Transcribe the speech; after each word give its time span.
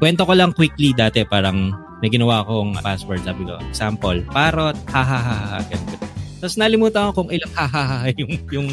kwento 0.00 0.24
ko 0.24 0.32
lang 0.32 0.52
quickly 0.56 0.96
dati 0.96 1.24
parang 1.28 1.74
may 2.00 2.08
ginawa 2.08 2.40
akong 2.40 2.76
password 2.80 3.20
sabi 3.22 3.44
ko 3.44 3.60
example 3.68 4.18
parrot 4.32 4.76
ha 4.88 5.02
ha 5.04 5.18
ha 5.20 5.36
ha 5.54 5.58
ganun. 5.68 6.00
Tapos 6.40 6.56
nalimutan 6.56 7.12
ko 7.12 7.20
kung 7.20 7.28
ilang 7.28 7.52
ha 7.52 7.68
ha 7.68 7.82
ha 7.84 7.98
yung 8.16 8.32
yung, 8.48 8.68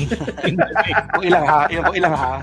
yung 0.48 0.56
kung 1.12 1.24
ilang 1.28 1.44
ha, 1.44 1.68
yung 1.68 1.84
kung 1.84 1.98
ilang 2.00 2.16
ha. 2.16 2.40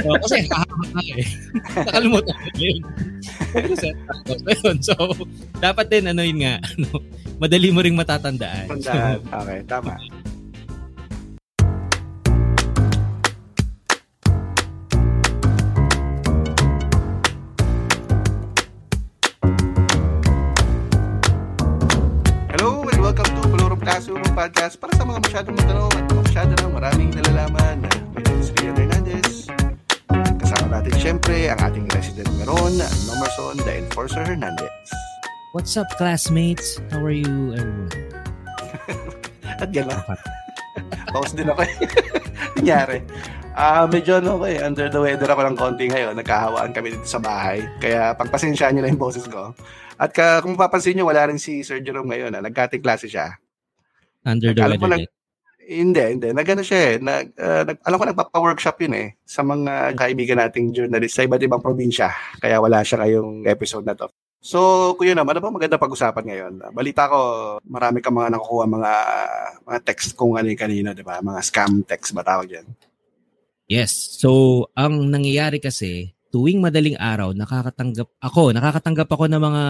So, 0.00 0.08
kasi 0.24 0.48
ha 0.48 0.64
ha 0.64 0.76
ha 0.96 1.00
eh. 1.04 1.24
Nakalimutan 1.84 2.32
ko 2.32 2.48
yun. 2.56 2.76
so, 4.80 4.96
dapat 5.60 5.86
din 5.92 6.08
ano 6.08 6.24
yun 6.24 6.40
nga, 6.40 6.56
ano, 6.80 6.88
madali 7.36 7.68
mo 7.68 7.84
ring 7.84 7.92
matatandaan. 7.92 8.72
Tandaan. 8.72 9.20
Okay, 9.28 9.60
tama. 9.68 10.00
Podcast 24.54 24.78
para 24.78 24.94
sa 24.94 25.02
mga 25.02 25.18
masyadong 25.18 25.56
matanong 25.58 25.92
at 25.98 26.06
masyado 26.14 26.52
ng 26.62 26.72
maraming 26.78 27.10
nalalaman. 27.10 27.76
My 28.14 28.22
name 28.22 28.38
is 28.38 28.54
Rian 28.54 28.78
Hernandez. 28.78 29.50
Kasama 30.14 30.78
natin 30.78 30.94
siyempre 30.94 31.50
ang 31.50 31.58
ating 31.58 31.90
resident 31.90 32.30
meron, 32.38 32.78
Nomerson, 32.78 33.58
the 33.66 33.82
Enforcer 33.82 34.22
Hernandez. 34.22 34.70
What's 35.58 35.74
up, 35.74 35.90
classmates? 35.98 36.78
How 36.94 37.02
are 37.02 37.10
you, 37.10 37.50
everyone? 37.58 37.90
at 39.66 39.74
yan 39.74 39.90
lang. 39.90 40.06
Pause 41.10 41.34
din 41.34 41.50
ako 41.50 41.60
eh. 41.66 41.74
Nangyari. 42.62 43.02
Ah, 43.58 43.82
uh, 43.82 43.84
medyo 43.90 44.22
ano 44.22 44.38
ko 44.38 44.46
eh, 44.46 44.62
under 44.62 44.86
the 44.86 45.02
weather 45.02 45.34
ako 45.34 45.50
ng 45.50 45.58
konti 45.58 45.90
ngayon. 45.90 46.14
Nagkahawaan 46.14 46.70
kami 46.70 46.94
dito 46.94 47.10
sa 47.10 47.18
bahay. 47.18 47.58
Kaya 47.82 48.14
pagpasensyaan 48.14 48.78
niyo 48.78 48.86
na 48.86 48.90
yung 48.94 49.02
boses 49.02 49.26
ko. 49.26 49.50
At 49.98 50.14
ka, 50.14 50.46
kung 50.46 50.54
mapapansin 50.54 50.94
niyo, 50.94 51.10
wala 51.10 51.26
rin 51.26 51.42
si 51.42 51.66
Sir 51.66 51.82
Jerome 51.82 52.06
ngayon. 52.14 52.38
Ah. 52.38 52.42
Nagkating 52.46 52.86
klase 52.86 53.10
siya. 53.10 53.34
Under 54.24 54.56
the 54.56 54.60
weather. 54.64 54.88
Nag, 54.88 55.06
hindi, 55.64 56.02
hindi. 56.16 56.28
Nagano 56.32 56.60
siya 56.60 56.80
eh. 56.80 56.94
Nag, 57.00 57.26
uh, 57.36 57.62
nag, 57.68 57.76
alam 57.84 57.96
ko 58.00 58.04
nagpapa-workshop 58.08 58.76
yun 58.84 58.94
eh 58.96 59.08
sa 59.24 59.40
mga 59.40 59.96
kaibigan 59.96 60.40
nating 60.40 60.72
journalist 60.76 61.16
sa 61.16 61.24
iba't 61.24 61.40
ibang 61.40 61.64
probinsya. 61.64 62.12
Kaya 62.40 62.60
wala 62.60 62.84
siya 62.84 63.00
ngayong 63.00 63.48
episode 63.48 63.84
na 63.88 63.96
to. 63.96 64.08
So, 64.44 64.92
kuya 65.00 65.16
naman, 65.16 65.40
ano 65.40 65.48
ba 65.48 65.56
maganda 65.56 65.80
pag-usapan 65.80 66.24
ngayon? 66.28 66.52
Balita 66.76 67.08
ko, 67.08 67.18
marami 67.64 68.04
ka 68.04 68.12
mga 68.12 68.36
nakukuha 68.36 68.64
mga 68.68 68.92
mga 69.64 69.78
text 69.88 70.12
kung 70.20 70.36
ano 70.36 70.52
kanina, 70.52 70.92
di 70.92 71.00
ba? 71.00 71.24
Mga 71.24 71.40
scam 71.40 71.80
text 71.80 72.12
ba 72.12 72.20
tawag 72.20 72.60
yan? 72.60 72.66
Yes. 73.64 74.20
So, 74.20 74.68
ang 74.76 75.08
nangyayari 75.08 75.64
kasi, 75.64 76.12
tuwing 76.34 76.58
madaling 76.58 76.98
araw, 76.98 77.30
nakakatanggap 77.30 78.10
ako, 78.18 78.50
nakakatanggap 78.50 79.06
ako 79.06 79.30
ng 79.30 79.38
mga 79.38 79.64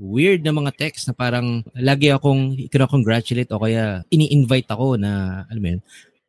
weird 0.00 0.40
na 0.40 0.56
mga 0.56 0.72
text 0.72 1.04
na 1.04 1.12
parang 1.12 1.60
lagi 1.76 2.08
akong 2.08 2.56
kina-congratulate 2.72 3.52
o 3.52 3.60
kaya 3.60 4.00
ini-invite 4.08 4.72
ako 4.72 4.96
na, 4.96 5.44
alam 5.52 5.60
mo 5.60 5.68
yun, 5.76 5.80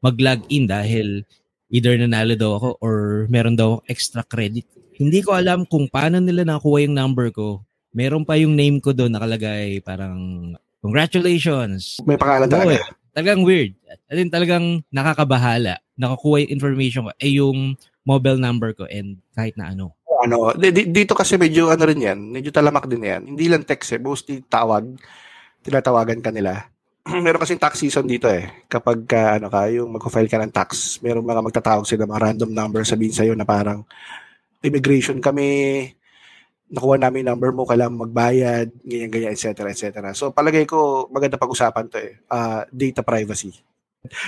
mag-log 0.03 0.44
in 0.52 0.67
dahil 0.67 1.23
either 1.72 1.95
nanalo 1.95 2.35
daw 2.35 2.59
ako 2.59 2.69
or 2.83 3.23
meron 3.31 3.55
daw 3.55 3.80
extra 3.88 4.19
credit. 4.27 4.67
Hindi 5.00 5.23
ko 5.23 5.31
alam 5.31 5.63
kung 5.63 5.88
paano 5.88 6.19
nila 6.19 6.44
nakuha 6.44 6.83
yung 6.83 7.00
number 7.00 7.31
ko. 7.31 7.63
Meron 7.95 8.27
pa 8.27 8.35
yung 8.35 8.59
name 8.59 8.83
ko 8.83 8.91
doon 8.91 9.16
nakalagay 9.16 9.80
parang 9.80 10.52
congratulations. 10.83 12.03
May 12.03 12.19
pangalan 12.19 12.52
talaga. 12.52 12.83
Talagang 13.16 13.47
weird. 13.47 13.80
At 13.88 14.03
talagang 14.27 14.83
nakakabahala. 14.91 15.80
Nakakuha 15.95 16.44
yung 16.44 16.52
information 16.52 17.07
ko. 17.07 17.11
Eh 17.16 17.39
yung 17.39 17.80
mobile 18.09 18.41
number 18.41 18.73
ko 18.73 18.89
and 18.89 19.21
kahit 19.38 19.53
na 19.53 19.69
ano. 19.69 19.93
Ano, 20.19 20.52
dito 20.89 21.13
kasi 21.13 21.38
medyo 21.38 21.69
ano 21.69 21.85
rin 21.85 22.02
yan, 22.02 22.19
medyo 22.19 22.49
talamak 22.49 22.89
din 22.89 23.05
yan. 23.05 23.21
Hindi 23.23 23.45
lang 23.47 23.63
text 23.63 23.93
eh, 23.95 24.01
mostly 24.01 24.41
tawag, 24.49 24.97
tinatawagan 25.61 26.19
ka 26.19 26.33
nila. 26.33 26.67
meron 27.25 27.41
kasi 27.41 27.55
tax 27.55 27.79
season 27.81 28.05
dito 28.05 28.27
eh. 28.27 28.66
Kapag 28.67 29.06
ka, 29.07 29.39
ano 29.39 29.47
ka, 29.47 29.69
yung 29.72 29.89
mag-file 29.95 30.29
ka 30.29 30.41
ng 30.41 30.53
tax, 30.53 31.00
meron 31.00 31.25
mga 31.25 31.45
magtatawag 31.45 31.85
sila 31.88 32.09
mga 32.09 32.23
random 32.34 32.51
number 32.51 32.81
sabihin 32.84 33.16
sa'yo 33.16 33.34
na 33.34 33.47
parang 33.47 33.85
immigration 34.59 35.23
kami, 35.23 35.47
nakuha 36.69 37.01
namin 37.01 37.25
number 37.25 37.50
mo, 37.50 37.66
kailangan 37.66 38.05
magbayad, 38.05 38.67
ganyan-ganyan, 38.85 39.34
etc. 39.34 39.72
etc. 39.72 39.85
So 40.13 40.29
palagay 40.29 40.69
ko 40.69 41.09
maganda 41.09 41.39
pag-usapan 41.39 41.85
to 41.89 41.97
eh. 41.97 42.13
Uh, 42.29 42.67
data 42.69 43.01
privacy. 43.01 43.55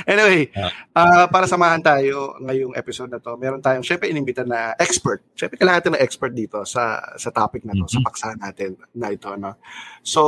Anyway, 0.03 0.51
uh, 0.91 1.25
para 1.31 1.47
samahan 1.47 1.79
tayo 1.79 2.35
ngayong 2.43 2.75
episode 2.75 3.07
na 3.07 3.23
to, 3.23 3.39
meron 3.39 3.63
tayong 3.63 3.87
syempre 3.87 4.11
inimbita 4.11 4.43
na 4.43 4.75
expert. 4.75 5.23
Syempre 5.31 5.55
kailangan 5.55 5.95
ng 5.95 6.03
expert 6.03 6.35
dito 6.35 6.59
sa 6.67 6.99
sa 7.15 7.31
topic 7.31 7.63
na 7.63 7.71
to, 7.79 7.87
mm-hmm. 7.87 7.95
sa 7.95 8.03
paksa 8.03 8.27
natin 8.35 8.75
na 8.91 9.15
ito. 9.15 9.31
No? 9.39 9.55
So, 10.03 10.21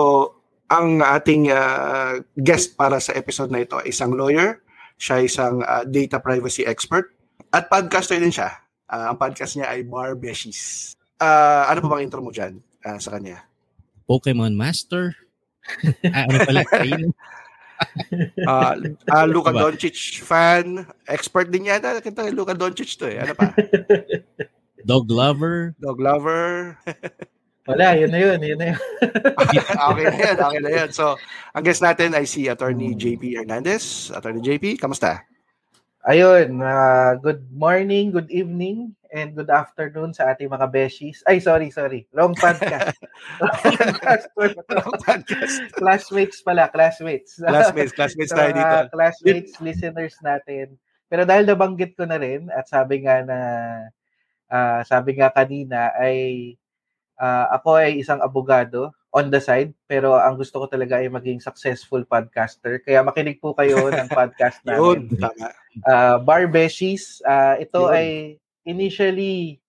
ang 0.71 1.03
ating 1.03 1.51
uh, 1.51 2.23
guest 2.39 2.79
para 2.79 3.03
sa 3.03 3.11
episode 3.19 3.51
na 3.51 3.67
ito 3.67 3.75
ay 3.83 3.91
isang 3.91 4.15
lawyer, 4.15 4.63
siya 4.95 5.19
isang 5.19 5.59
uh, 5.59 5.83
data 5.83 6.23
privacy 6.23 6.63
expert, 6.63 7.11
at 7.51 7.67
podcaster 7.67 8.17
din 8.17 8.31
siya. 8.31 8.63
Uh, 8.87 9.11
ang 9.11 9.19
podcast 9.19 9.59
niya 9.59 9.67
ay 9.67 9.83
Bar 9.83 10.15
Beshies. 10.15 10.95
Uh, 11.19 11.67
ano 11.67 11.83
pa 11.83 11.87
bang 11.97 12.07
intro 12.07 12.23
mo 12.23 12.31
dyan 12.31 12.63
uh, 12.87 12.95
sa 12.95 13.11
kanya? 13.11 13.43
Pokemon 14.07 14.55
Master? 14.55 15.19
ah, 16.15 16.27
ano 16.31 16.37
pala? 16.47 16.63
uh, 18.49 18.73
uh, 19.11 19.25
Luka? 19.27 19.51
Doncic 19.51 20.21
fan. 20.21 20.87
Expert 21.07 21.49
din 21.49 21.69
yata. 21.69 21.99
Kita 22.03 22.27
Luka 22.33 22.55
Doncic 22.55 22.95
to 22.97 23.07
eh. 23.09 23.23
Ano 23.23 23.33
pa? 23.35 23.53
Dog 24.89 25.07
lover. 25.07 25.75
Dog 25.79 25.99
lover. 25.99 26.75
Wala, 27.69 27.95
yun 27.95 28.11
na 28.11 28.19
yun. 28.19 28.39
Yun 28.43 28.59
na 28.59 28.65
yun. 28.75 28.81
okay 29.87 30.03
na 30.03 30.19
yun. 30.19 30.37
Okay 30.37 30.61
na 30.61 30.71
yun. 30.83 30.89
So, 30.91 31.15
ang 31.55 31.63
guest 31.63 31.79
natin 31.79 32.11
ay 32.11 32.27
si 32.27 32.51
Attorney 32.51 32.91
JP 32.91 33.39
Hernandez. 33.39 34.11
Attorney 34.11 34.43
JP, 34.43 34.75
kamusta? 34.75 35.23
Ayun, 36.03 36.59
uh, 36.59 37.15
good 37.23 37.47
morning, 37.55 38.11
good 38.11 38.27
evening, 38.27 38.91
and 39.13 39.37
good 39.37 39.53
afternoon 39.53 40.09
sa 40.11 40.33
ating 40.33 40.49
mga 40.49 40.73
beshies. 40.73 41.21
Ay, 41.29 41.37
sorry, 41.37 41.69
sorry. 41.69 42.09
Wrong 42.09 42.33
podcast. 42.33 42.97
Wrong 43.39 44.97
podcast. 45.05 45.55
classmates 45.79 46.41
pala, 46.41 46.67
classmates. 46.73 47.37
Classmates, 47.37 47.93
classmates 47.93 48.33
tayo 48.33 48.51
dito. 48.57 48.75
Uh, 48.75 48.89
classmates, 48.89 49.53
listeners 49.61 50.17
natin. 50.25 50.75
Pero 51.05 51.29
dahil 51.29 51.45
nabanggit 51.45 51.93
ko 51.93 52.09
na 52.09 52.17
rin, 52.17 52.49
at 52.49 52.65
sabi 52.65 53.05
nga 53.05 53.21
na, 53.21 53.39
uh, 54.49 54.81
sabi 54.81 55.21
nga 55.21 55.29
kanina, 55.29 55.93
ay 55.93 56.57
uh, 57.21 57.53
ako 57.53 57.77
ay 57.77 58.01
isang 58.01 58.17
abogado 58.17 58.89
on 59.13 59.29
the 59.29 59.37
side, 59.37 59.77
pero 59.85 60.17
ang 60.17 60.41
gusto 60.41 60.57
ko 60.57 60.65
talaga 60.65 60.97
ay 60.97 61.05
maging 61.05 61.37
successful 61.37 62.01
podcaster. 62.01 62.81
Kaya 62.81 63.05
makinig 63.05 63.37
po 63.37 63.53
kayo 63.53 63.93
ng 63.93 64.09
podcast 64.09 64.57
namin. 64.65 65.05
Yun, 65.05 65.21
tama. 65.21 65.53
Uh, 65.85 66.17
Bar 66.25 66.49
Beshies, 66.49 67.21
uh, 67.21 67.61
ito 67.61 67.85
Yun. 67.85 67.93
ay 67.93 68.07
initially 68.63 69.59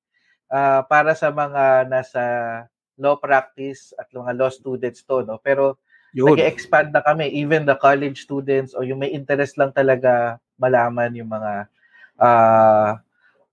uh, 0.51 0.83
para 0.87 1.15
sa 1.15 1.31
mga 1.31 1.91
nasa 1.91 2.23
law 2.99 3.19
practice 3.19 3.91
at 3.99 4.07
mga 4.11 4.33
law 4.39 4.51
students 4.51 5.03
to, 5.03 5.27
no? 5.27 5.39
Pero 5.43 5.79
nag-expand 6.15 6.95
na 6.95 7.03
kami, 7.03 7.27
even 7.35 7.67
the 7.67 7.75
college 7.75 8.23
students 8.23 8.71
o 8.79 8.87
yung 8.87 9.03
may 9.03 9.11
interest 9.11 9.59
lang 9.59 9.75
talaga 9.75 10.39
malaman 10.55 11.11
yung 11.19 11.27
mga 11.27 11.67
uh, 12.23 12.95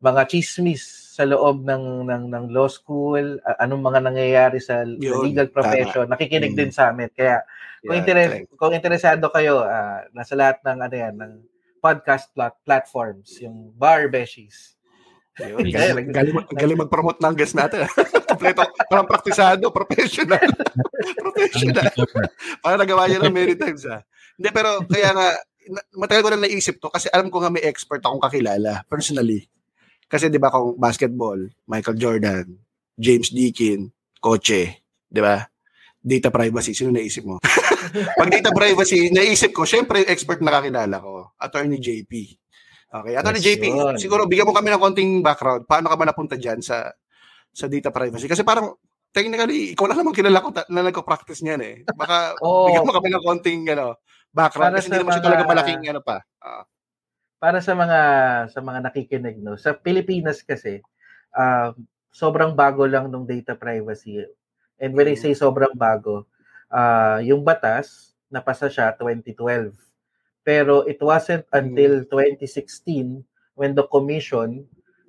mga 0.02 0.22
chismis 0.30 0.82
sa 1.14 1.26
loob 1.26 1.62
ng 1.66 2.06
ng 2.06 2.24
ng 2.30 2.46
law 2.54 2.70
school, 2.70 3.38
uh, 3.42 3.58
anong 3.62 3.82
mga 3.82 4.00
nangyayari 4.02 4.58
sa, 4.62 4.86
Yun, 4.86 5.26
legal 5.26 5.50
profession, 5.50 6.06
tama. 6.10 6.14
nakikinig 6.18 6.54
mm. 6.54 6.58
din 6.58 6.72
sa 6.74 6.90
amin. 6.94 7.10
Kaya 7.14 7.46
kung 7.82 7.98
yeah, 7.98 8.02
interes 8.02 8.30
correct. 8.30 8.50
kung 8.58 8.74
interesado 8.74 9.26
kayo, 9.34 9.66
uh, 9.66 10.06
nasa 10.14 10.34
lahat 10.38 10.62
ng 10.62 10.78
ano 10.82 10.96
yan, 10.96 11.16
ng 11.18 11.34
podcast 11.82 12.30
plat- 12.34 12.58
platforms, 12.62 13.42
yung 13.42 13.74
Bar 13.74 14.10
Beshies. 14.10 14.78
Yun, 15.40 15.64
galing, 15.72 16.12
galing, 16.12 16.36
galing 16.52 16.80
mag-promote 16.82 17.24
ng 17.24 17.36
guest 17.40 17.56
natin. 17.56 17.88
Kompleto, 18.30 18.68
parang 18.92 19.08
praktisado, 19.08 19.72
professional. 19.72 20.44
professional. 21.24 21.88
parang 22.60 22.80
nagawa 22.84 23.08
niya 23.08 23.24
ng 23.24 23.32
many 23.32 23.56
times. 23.56 23.88
Ha? 23.88 24.04
Hindi, 24.36 24.50
pero 24.52 24.84
kaya 24.84 25.16
nga, 25.16 25.28
matagal 25.96 26.22
ko 26.26 26.30
na 26.36 26.44
naisip 26.44 26.76
to 26.82 26.90
kasi 26.92 27.08
alam 27.14 27.30
ko 27.30 27.40
nga 27.40 27.54
may 27.54 27.64
expert 27.64 28.02
akong 28.02 28.20
kakilala 28.20 28.82
personally 28.90 29.46
kasi 30.12 30.28
'di 30.28 30.44
ba 30.44 30.52
kung 30.52 30.76
basketball, 30.76 31.40
Michael 31.72 31.96
Jordan, 31.96 32.46
James 33.00 33.32
Deakin, 33.32 33.88
Koche, 34.20 34.84
'di 35.08 35.22
ba? 35.24 35.48
Data 36.02 36.34
privacy, 36.34 36.76
sino 36.76 36.92
naisip 36.92 37.24
mo? 37.24 37.40
Pag 38.20 38.34
data 38.34 38.52
privacy, 38.52 39.14
naisip 39.14 39.54
ko, 39.54 39.64
syempre 39.64 40.04
expert 40.04 40.42
na 40.44 40.52
kakilala 40.52 40.98
ko, 41.00 41.32
Attorney 41.38 41.78
JP. 41.78 42.41
Okay, 42.92 43.16
Attorney 43.16 43.40
yes, 43.40 43.48
JP, 43.56 43.64
yun. 43.72 43.96
siguro 43.96 44.28
bigyan 44.28 44.44
mo 44.44 44.52
kami 44.52 44.68
ng 44.68 44.84
konting 44.84 45.12
background. 45.24 45.64
Paano 45.64 45.88
ka 45.88 45.96
ba 45.96 46.04
napunta 46.04 46.36
diyan 46.36 46.60
sa 46.60 46.92
sa 47.56 47.66
data 47.72 47.88
privacy? 47.88 48.28
Kasi 48.28 48.44
parang 48.44 48.76
technically, 49.16 49.72
ikaw 49.72 49.88
lang 49.88 50.04
naman 50.04 50.12
kilala 50.12 50.44
ko 50.44 50.52
ta- 50.52 50.68
na 50.68 50.84
nagko-practice 50.84 51.40
niyan 51.44 51.62
eh. 51.64 51.76
Baka 51.96 52.36
oh, 52.44 52.68
bigyan 52.68 52.84
mo 52.84 52.92
kami 52.92 53.08
ng 53.16 53.24
konting 53.24 53.62
ano, 53.72 53.96
background 54.36 54.76
kasi 54.76 54.92
hindi 54.92 55.00
naman 55.04 55.14
siya 55.16 55.28
talaga 55.28 55.44
malaking 55.48 55.84
ano 55.88 56.02
pa. 56.04 56.18
Uh, 56.44 56.64
para 57.40 57.58
sa 57.64 57.74
mga 57.74 58.00
sa 58.54 58.60
mga 58.62 58.80
nakikinig 58.86 59.42
no 59.42 59.58
sa 59.58 59.74
Pilipinas 59.74 60.46
kasi 60.46 60.78
uh, 61.34 61.74
sobrang 62.12 62.54
bago 62.54 62.84
lang 62.88 63.08
ng 63.08 63.24
data 63.24 63.56
privacy. 63.56 64.20
And 64.82 64.92
when 64.96 65.08
I 65.08 65.16
say 65.16 65.32
sobrang 65.32 65.80
bago, 65.80 66.28
uh, 66.72 67.24
yung 67.24 67.44
batas, 67.48 68.12
napasa 68.28 68.68
siya 68.68 68.96
2012. 69.00 69.91
Pero 70.42 70.82
it 70.90 70.98
wasn't 71.00 71.46
until 71.54 72.02
2016 72.10 73.22
when 73.54 73.78
the 73.78 73.86
commission 73.88 74.66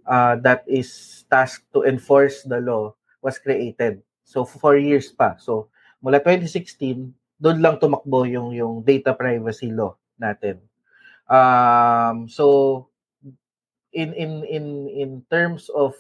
uh, 0.07 0.37
that 0.45 0.65
is 0.69 1.25
tasked 1.31 1.67
to 1.73 1.85
enforce 1.89 2.43
the 2.45 2.61
law 2.61 2.93
was 3.23 3.39
created. 3.39 4.03
So 4.25 4.45
four 4.45 4.77
years 4.77 5.09
pa. 5.13 5.39
So 5.41 5.73
mula 6.03 6.21
2016, 6.21 7.15
doon 7.43 7.59
lang 7.59 7.79
tumakbo 7.79 8.27
yung 8.29 8.55
yung 8.55 8.85
data 8.85 9.15
privacy 9.17 9.73
law 9.73 9.97
natin. 10.21 10.63
Um, 11.27 12.29
so 12.29 12.87
in 13.95 14.13
in 14.13 14.45
in 14.47 14.65
in 14.91 15.11
terms 15.31 15.71
of 15.73 15.95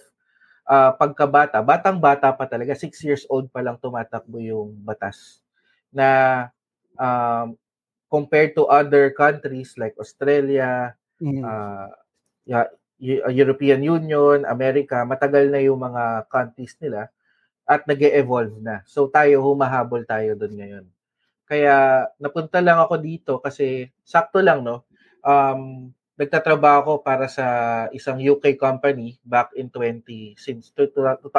uh, 0.66 0.92
pagkabata, 0.96 1.62
batang-bata 1.62 2.34
pa 2.34 2.46
talaga, 2.46 2.74
6 2.74 3.06
years 3.06 3.24
old 3.28 3.50
pa 3.50 3.62
lang 3.62 3.78
tumatakbo 3.78 4.38
yung 4.38 4.76
batas 4.82 5.42
na 5.92 6.48
um, 6.96 7.54
compared 8.12 8.52
to 8.52 8.68
other 8.68 9.08
countries 9.16 9.72
like 9.80 9.96
Australia, 9.96 10.92
mm. 11.16 11.40
uh, 11.40 11.88
yeah, 12.44 12.68
European 13.32 13.80
Union, 13.80 14.44
America, 14.44 15.00
matagal 15.08 15.48
na 15.48 15.64
yung 15.64 15.80
mga 15.80 16.28
countries 16.28 16.76
nila 16.76 17.08
at 17.64 17.88
nag 17.88 17.98
evolve 17.98 18.60
na. 18.60 18.84
So 18.84 19.08
tayo, 19.08 19.40
humahabol 19.40 20.04
tayo 20.04 20.36
doon 20.36 20.54
ngayon. 20.60 20.84
Kaya 21.48 22.06
napunta 22.20 22.60
lang 22.60 22.78
ako 22.78 22.94
dito 23.00 23.32
kasi 23.40 23.88
sakto 24.04 24.44
lang, 24.44 24.60
no? 24.62 24.84
Um, 25.24 25.90
nagtatrabaho 26.14 26.78
ako 26.84 26.92
para 27.02 27.26
sa 27.26 27.46
isang 27.90 28.20
UK 28.20 28.54
company 28.60 29.18
back 29.26 29.50
in 29.58 29.66
20 29.72 30.36
since 30.38 30.70
2009 30.76 31.32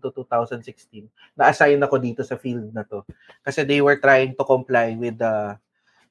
to 0.00 0.08
2016. 0.14 1.10
Na-assign 1.36 1.82
ako 1.82 2.00
dito 2.00 2.22
sa 2.22 2.38
field 2.38 2.70
na 2.72 2.86
to 2.86 3.02
kasi 3.44 3.66
they 3.66 3.82
were 3.82 3.98
trying 3.98 4.32
to 4.32 4.44
comply 4.46 4.96
with 4.96 5.18
the 5.20 5.58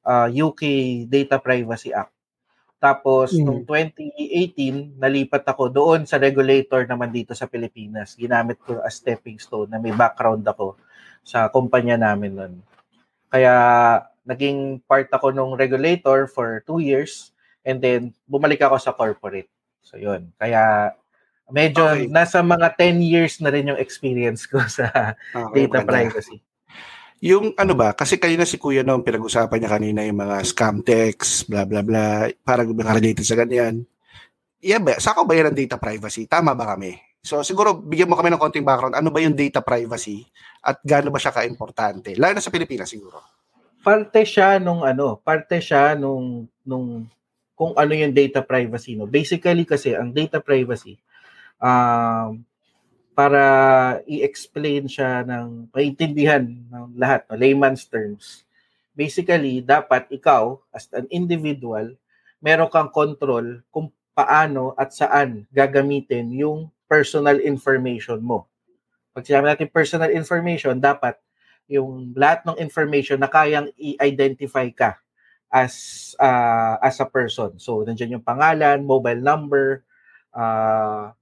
uh, 0.03 0.27
UK 0.29 0.61
Data 1.07 1.39
Privacy 1.39 1.91
Act. 1.95 2.11
Tapos, 2.83 3.31
mm. 3.31 3.47
noong 3.47 3.63
2018, 3.63 4.99
nalipat 4.99 5.47
ako 5.47 5.71
doon 5.71 6.03
sa 6.03 6.19
regulator 6.19 6.83
naman 6.83 7.15
dito 7.15 7.31
sa 7.31 7.47
Pilipinas. 7.47 8.19
Ginamit 8.19 8.59
ko 8.59 8.83
as 8.83 8.99
stepping 8.99 9.39
stone 9.39 9.71
na 9.71 9.79
may 9.79 9.95
background 9.95 10.43
ako 10.43 10.75
sa 11.23 11.47
kumpanya 11.47 11.95
namin 11.95 12.35
noon. 12.35 12.53
Kaya, 13.31 13.55
naging 14.27 14.83
part 14.83 15.07
ako 15.11 15.31
ng 15.31 15.55
regulator 15.55 16.27
for 16.27 16.59
two 16.67 16.83
years 16.83 17.31
and 17.63 17.79
then 17.79 18.11
bumalik 18.27 18.59
ako 18.59 18.75
sa 18.75 18.91
corporate. 18.91 19.47
So, 19.79 19.95
yun. 19.95 20.35
Kaya, 20.35 20.91
medyo 21.51 21.87
okay. 21.87 22.11
nasa 22.11 22.43
mga 22.43 22.75
10 22.75 22.99
years 22.99 23.39
na 23.39 23.51
rin 23.51 23.71
yung 23.71 23.79
experience 23.79 24.43
ko 24.43 24.59
sa 24.67 25.15
okay, 25.31 25.71
data 25.71 25.87
privacy. 25.87 26.43
Yung 27.23 27.55
ano 27.55 27.71
ba, 27.71 27.95
kasi 27.95 28.19
kayo 28.19 28.35
na 28.35 28.43
si 28.43 28.59
Kuya 28.59 28.83
noong 28.83 29.07
pinag-usapan 29.07 29.55
niya 29.55 29.71
kanina 29.71 30.03
yung 30.03 30.19
mga 30.19 30.43
scam 30.43 30.83
texts, 30.83 31.47
bla 31.47 31.63
bla 31.63 31.79
bla, 31.79 32.27
parang 32.43 32.75
related 32.75 33.23
sa 33.23 33.39
ganyan. 33.39 33.87
Yeah, 34.59 34.83
ba, 34.83 34.99
sako 34.99 35.23
ba 35.23 35.31
yan 35.31 35.47
ang 35.47 35.55
data 35.55 35.79
privacy? 35.79 36.27
Tama 36.27 36.51
ba 36.51 36.75
kami? 36.75 36.99
So 37.23 37.39
siguro 37.39 37.79
bigyan 37.79 38.11
mo 38.11 38.19
kami 38.19 38.27
ng 38.35 38.43
konting 38.43 38.67
background. 38.67 38.99
Ano 38.99 39.07
ba 39.07 39.23
yung 39.23 39.39
data 39.39 39.63
privacy 39.63 40.27
at 40.59 40.83
gaano 40.83 41.07
ba 41.07 41.19
siya 41.23 41.31
ka-importante? 41.31 42.11
Lalo 42.19 42.35
na 42.35 42.43
sa 42.43 42.51
Pilipinas 42.51 42.91
siguro. 42.91 43.23
Parte 43.79 44.27
siya 44.27 44.59
nung 44.59 44.83
ano, 44.83 45.15
parte 45.23 45.63
siya 45.63 45.95
nung 45.95 46.51
nung 46.67 47.07
kung 47.55 47.71
ano 47.79 47.91
yung 47.95 48.11
data 48.11 48.43
privacy 48.43 48.99
no. 48.99 49.07
Basically 49.07 49.63
kasi 49.63 49.95
ang 49.95 50.11
data 50.11 50.43
privacy 50.43 50.99
um 51.63 52.43
para 53.13 53.43
i-explain 54.09 54.89
siya 54.89 55.21
ng 55.21 55.69
maintindihan 55.69 56.43
ng 56.43 56.97
lahat, 56.97 57.25
no, 57.29 57.37
layman's 57.37 57.85
terms. 57.85 58.45
Basically, 58.93 59.61
dapat 59.61 60.09
ikaw, 60.09 60.57
as 60.73 60.89
an 60.93 61.05
individual, 61.13 61.93
meron 62.41 62.69
kang 62.69 62.89
control 62.89 63.61
kung 63.69 63.89
paano 64.13 64.77
at 64.77 64.93
saan 64.93 65.49
gagamitin 65.49 66.29
yung 66.33 66.69
personal 66.85 67.41
information 67.41 68.21
mo. 68.21 68.45
Pag 69.13 69.25
sinabi 69.25 69.45
natin 69.53 69.69
personal 69.69 70.13
information, 70.13 70.77
dapat 70.77 71.17
yung 71.69 72.13
lahat 72.13 72.45
ng 72.45 72.57
information 72.61 73.17
na 73.17 73.29
kayang 73.29 73.69
i-identify 73.77 74.69
ka 74.73 74.97
as 75.53 75.73
uh, 76.17 76.81
as 76.81 76.97
a 76.97 77.07
person. 77.07 77.57
So, 77.61 77.85
nandiyan 77.85 78.17
yung 78.19 78.25
pangalan, 78.25 78.81
mobile 78.85 79.21
number, 79.21 79.85
uh, 80.33 81.13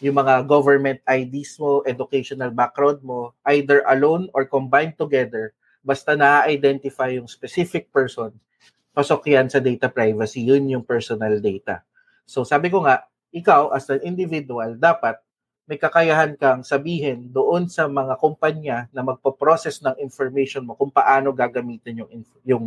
yung 0.00 0.20
mga 0.20 0.44
government 0.44 1.00
IDs 1.08 1.56
mo, 1.56 1.80
educational 1.88 2.52
background 2.52 3.00
mo, 3.00 3.32
either 3.48 3.80
alone 3.88 4.28
or 4.36 4.44
combined 4.44 4.96
together, 5.00 5.56
basta 5.80 6.12
na-identify 6.12 7.16
yung 7.16 7.30
specific 7.30 7.88
person, 7.88 8.34
pasok 8.92 9.32
yan 9.32 9.48
sa 9.48 9.62
data 9.62 9.88
privacy, 9.88 10.44
yun 10.44 10.68
yung 10.68 10.84
personal 10.84 11.40
data. 11.40 11.80
So 12.28 12.44
sabi 12.44 12.68
ko 12.68 12.84
nga, 12.84 13.08
ikaw 13.32 13.72
as 13.72 13.88
an 13.88 14.04
individual, 14.04 14.76
dapat 14.76 15.16
may 15.66 15.82
kakayahan 15.82 16.38
kang 16.38 16.62
sabihin 16.62 17.26
doon 17.34 17.66
sa 17.66 17.90
mga 17.90 18.14
kumpanya 18.22 18.86
na 18.94 19.02
magpo-process 19.02 19.82
ng 19.82 19.98
information 19.98 20.62
mo 20.62 20.78
kung 20.78 20.94
paano 20.94 21.34
gagamitin 21.34 22.06
yung 22.06 22.10
yung 22.46 22.64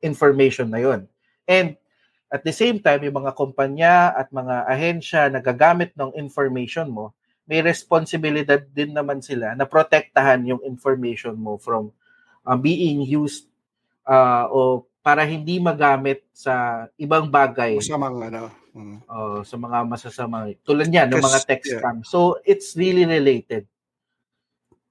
information 0.00 0.72
na 0.72 0.80
yon. 0.80 1.04
And 1.44 1.76
at 2.34 2.42
the 2.42 2.50
same 2.50 2.82
time, 2.82 3.06
yung 3.06 3.22
mga 3.22 3.30
kumpanya 3.38 4.10
at 4.10 4.34
mga 4.34 4.66
ahensya 4.66 5.30
na 5.30 5.38
gagamit 5.38 5.94
ng 5.94 6.10
information 6.18 6.90
mo, 6.90 7.14
may 7.46 7.62
responsibilidad 7.62 8.58
din 8.58 8.90
naman 8.90 9.22
sila 9.22 9.54
na 9.54 9.62
protektahan 9.70 10.42
yung 10.42 10.58
information 10.66 11.38
mo 11.38 11.54
from 11.62 11.94
uh, 12.42 12.58
being 12.58 13.06
used 13.06 13.46
uh, 14.10 14.50
o 14.50 14.82
para 15.04 15.22
hindi 15.22 15.62
magamit 15.62 16.26
sa 16.34 16.88
ibang 16.98 17.30
bagay. 17.30 17.78
Masamang 17.78 18.18
ano. 18.18 18.50
Mm. 18.74 18.98
Uh, 19.06 19.40
sa 19.46 19.54
mga 19.54 19.78
masasamang 19.86 20.58
tulad 20.66 20.90
niyan 20.90 21.06
ng 21.14 21.22
mga 21.22 21.40
text 21.46 21.70
yeah. 21.70 21.78
scam. 21.78 22.02
So 22.02 22.42
it's 22.42 22.74
really 22.74 23.06
related. 23.06 23.70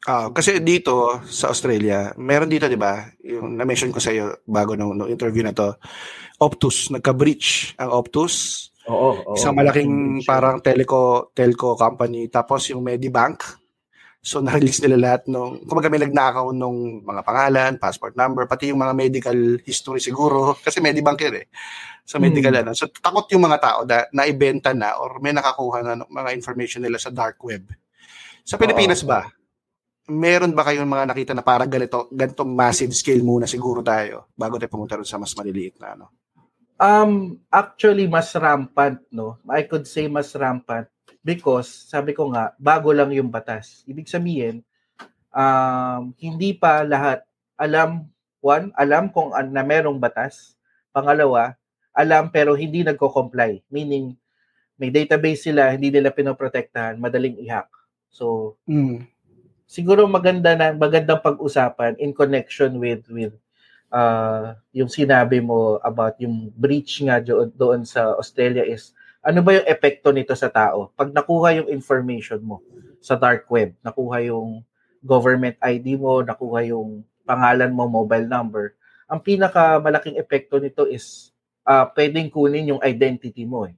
Uh, 0.03 0.31
kasi 0.31 0.59
dito 0.59 1.19
sa 1.27 1.51
Australia, 1.51 2.11
meron 2.19 2.51
dito 2.51 2.67
'di 2.67 2.79
ba? 2.79 3.07
Yung 3.23 3.55
na-mention 3.55 3.91
ko 3.91 4.03
sa 4.03 4.11
iyo 4.11 4.39
bago 4.43 4.75
nung, 4.75 4.95
nung 4.95 5.11
interview 5.11 5.43
na 5.43 5.55
to, 5.55 5.75
Optus, 6.41 6.89
nagka-breach 6.89 7.77
ang 7.77 7.93
Optus. 7.93 8.67
Oo, 8.89 9.15
oo. 9.23 9.33
Isang 9.37 9.55
malaking 9.55 10.25
parang 10.27 10.59
telco 10.59 11.31
telco 11.31 11.77
company 11.79 12.27
tapos 12.27 12.67
yung 12.73 12.83
Medibank. 12.83 13.61
So 14.23 14.39
na-release 14.39 14.79
nila 14.83 14.97
lahat 14.99 15.27
nung 15.27 15.67
kumaga 15.67 15.91
may 15.91 15.99
nagnakaw 15.99 16.55
nung 16.55 17.03
mga 17.03 17.21
pangalan, 17.27 17.71
passport 17.75 18.15
number, 18.15 18.47
pati 18.47 18.71
yung 18.71 18.79
mga 18.79 18.95
medical 18.95 19.39
history 19.63 19.99
siguro 19.99 20.55
kasi 20.65 20.79
Medibank 20.79 21.19
yun 21.27 21.43
eh. 21.43 21.47
Sa 22.03 22.19
medical 22.19 22.51
hmm. 22.51 22.61
ano. 22.67 22.71
So 22.75 22.91
takot 22.91 23.27
yung 23.31 23.47
mga 23.47 23.59
tao 23.59 23.79
na 23.87 24.07
naibenta 24.11 24.71
na 24.75 24.99
or 24.99 25.19
may 25.23 25.31
nakakuha 25.31 25.79
na 25.83 25.93
ng 26.03 26.11
mga 26.11 26.29
information 26.35 26.83
nila 26.83 26.99
sa 26.99 27.11
dark 27.11 27.39
web. 27.43 27.67
Sa 28.43 28.59
Pilipinas 28.59 29.03
oo, 29.03 29.11
ba? 29.11 29.23
meron 30.11 30.51
ba 30.51 30.67
kayong 30.67 30.89
mga 30.89 31.05
nakita 31.07 31.31
na 31.31 31.45
parang 31.45 31.71
ganito, 31.71 32.11
ganitong 32.11 32.51
massive 32.51 32.91
scale 32.91 33.23
muna 33.23 33.47
siguro 33.47 33.79
tayo 33.79 34.27
bago 34.35 34.59
tayo 34.59 34.67
pumunta 34.67 34.99
rin 34.99 35.07
sa 35.07 35.15
mas 35.15 35.31
maliliit 35.31 35.79
na 35.79 35.95
ano? 35.95 36.11
Um, 36.77 37.39
actually, 37.53 38.09
mas 38.09 38.33
rampant, 38.35 38.99
no? 39.13 39.39
I 39.47 39.63
could 39.63 39.85
say 39.85 40.09
mas 40.09 40.33
rampant 40.35 40.89
because, 41.23 41.69
sabi 41.69 42.11
ko 42.11 42.33
nga, 42.33 42.51
bago 42.59 42.91
lang 42.91 43.13
yung 43.13 43.29
batas. 43.29 43.85
Ibig 43.87 44.09
sabihin, 44.09 44.65
um, 45.31 46.11
hindi 46.19 46.57
pa 46.57 46.83
lahat 46.83 47.23
alam, 47.55 48.09
one, 48.43 48.73
alam 48.75 49.07
kung 49.13 49.31
an, 49.31 49.53
na 49.53 49.63
merong 49.63 50.01
batas. 50.01 50.57
Pangalawa, 50.93 51.55
alam 51.95 52.29
pero 52.29 52.53
hindi 52.53 52.83
nagko-comply. 52.83 53.63
Meaning, 53.71 54.13
may 54.77 54.89
database 54.89 55.47
sila, 55.47 55.71
hindi 55.71 55.93
nila 55.93 56.11
pinoprotektahan, 56.11 56.97
madaling 56.99 57.39
i-hack. 57.41 57.69
So, 58.09 58.57
mm 58.67 59.13
siguro 59.73 60.05
maganda 60.05 60.53
na 60.53 60.69
magandang 60.69 61.25
pag-usapan 61.25 61.97
in 61.97 62.13
connection 62.13 62.77
with 62.77 63.01
with 63.09 63.33
uh, 63.93 64.57
yung 64.73 64.89
sinabi 64.89 65.37
mo 65.37 65.77
about 65.85 66.17
yung 66.17 66.49
breach 66.57 67.05
nga 67.05 67.21
doon, 67.21 67.53
doon 67.53 67.81
sa 67.85 68.17
Australia 68.17 68.65
is 68.65 68.91
ano 69.23 69.39
ba 69.39 69.55
yung 69.55 69.69
epekto 69.69 70.11
nito 70.11 70.35
sa 70.35 70.51
tao? 70.51 70.91
Pag 70.97 71.15
nakuha 71.15 71.61
yung 71.61 71.69
information 71.71 72.43
mo 72.43 72.59
sa 72.99 73.15
dark 73.15 73.47
web, 73.47 73.71
nakuha 73.79 74.19
yung 74.27 74.65
government 74.99 75.55
ID 75.63 75.95
mo, 75.95 76.19
nakuha 76.19 76.67
yung 76.67 77.07
pangalan 77.23 77.71
mo, 77.71 77.87
mobile 77.87 78.27
number, 78.27 78.75
ang 79.07 79.23
pinakamalaking 79.23 80.19
epekto 80.19 80.59
nito 80.59 80.83
is 80.89 81.31
uh, 81.63 81.87
pwedeng 81.95 82.27
kunin 82.27 82.75
yung 82.75 82.81
identity 82.83 83.47
mo 83.47 83.63
eh. 83.63 83.75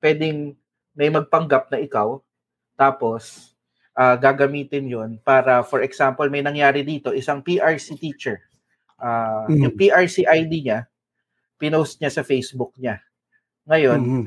Pwedeng 0.00 0.56
may 0.96 1.12
magpanggap 1.12 1.68
na 1.68 1.78
ikaw, 1.84 2.16
tapos 2.72 3.52
uh, 3.98 4.16
gagamitin 4.16 4.88
yon 4.88 5.10
para, 5.20 5.60
for 5.60 5.84
example, 5.84 6.24
may 6.32 6.40
nangyari 6.40 6.80
dito, 6.86 7.12
isang 7.12 7.44
PRC 7.44 8.00
teacher. 8.00 8.40
Uh, 8.98 9.46
mm-hmm. 9.46 9.62
Yung 9.64 9.74
PRC 9.78 10.26
ID 10.26 10.52
niya, 10.66 10.90
pinost 11.56 12.02
niya 12.02 12.10
sa 12.10 12.26
Facebook 12.26 12.74
niya. 12.76 12.98
Ngayon, 13.70 14.00
mm-hmm. 14.02 14.24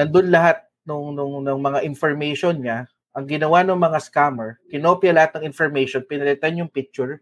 nandun 0.00 0.28
lahat 0.32 0.64
nung, 0.88 1.12
nung, 1.12 1.44
nung 1.44 1.60
mga 1.60 1.84
information 1.84 2.56
niya 2.58 2.88
ang 3.10 3.26
ginawa 3.26 3.66
ng 3.66 3.78
mga 3.78 3.98
scammer, 4.06 4.62
kinopya 4.70 5.10
lahat 5.10 5.30
ng 5.38 5.50
information, 5.50 6.06
pinalitan 6.06 6.62
yung 6.62 6.70
picture, 6.70 7.18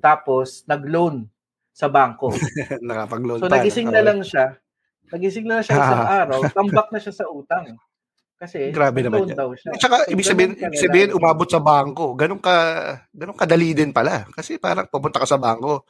tapos 0.00 0.64
nag-loan 0.64 1.28
sa 1.76 1.92
bangko. 1.92 2.32
Nakapag-loan 2.88 3.44
so, 3.44 3.48
pa. 3.48 3.60
nagising 3.60 3.92
na 3.92 4.00
lang 4.00 4.24
siya. 4.24 4.56
Nagising 5.12 5.44
na 5.44 5.60
lang 5.60 5.64
siya 5.68 5.76
isang 5.76 6.08
araw, 6.24 6.40
tambak 6.56 6.88
na 6.88 7.00
siya 7.00 7.14
sa 7.14 7.28
utang. 7.28 7.76
Kasi 8.36 8.68
Grabe 8.68 9.00
naman 9.00 9.24
yan. 9.24 9.32
daw 9.32 9.48
siya. 9.56 9.72
At 9.72 9.80
saka, 9.80 9.96
So, 10.04 10.12
ibig 10.12 10.28
sabihin, 10.28 10.52
ibig 10.60 10.76
sabihin, 10.76 11.10
umabot 11.16 11.48
sa 11.48 11.56
bangko. 11.56 12.12
Ganun 12.12 12.36
ka, 12.36 12.54
ganun 13.08 13.32
kadali 13.32 13.72
din 13.72 13.96
pala. 13.96 14.28
Kasi 14.28 14.60
parang 14.60 14.84
pupunta 14.92 15.16
ka 15.16 15.24
sa 15.24 15.40
bangko, 15.40 15.88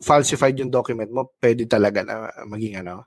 falsified 0.00 0.56
yung 0.56 0.72
document 0.72 1.12
mo, 1.12 1.36
pwede 1.36 1.68
talaga 1.68 2.00
na 2.00 2.32
maging 2.48 2.80
ano, 2.80 3.04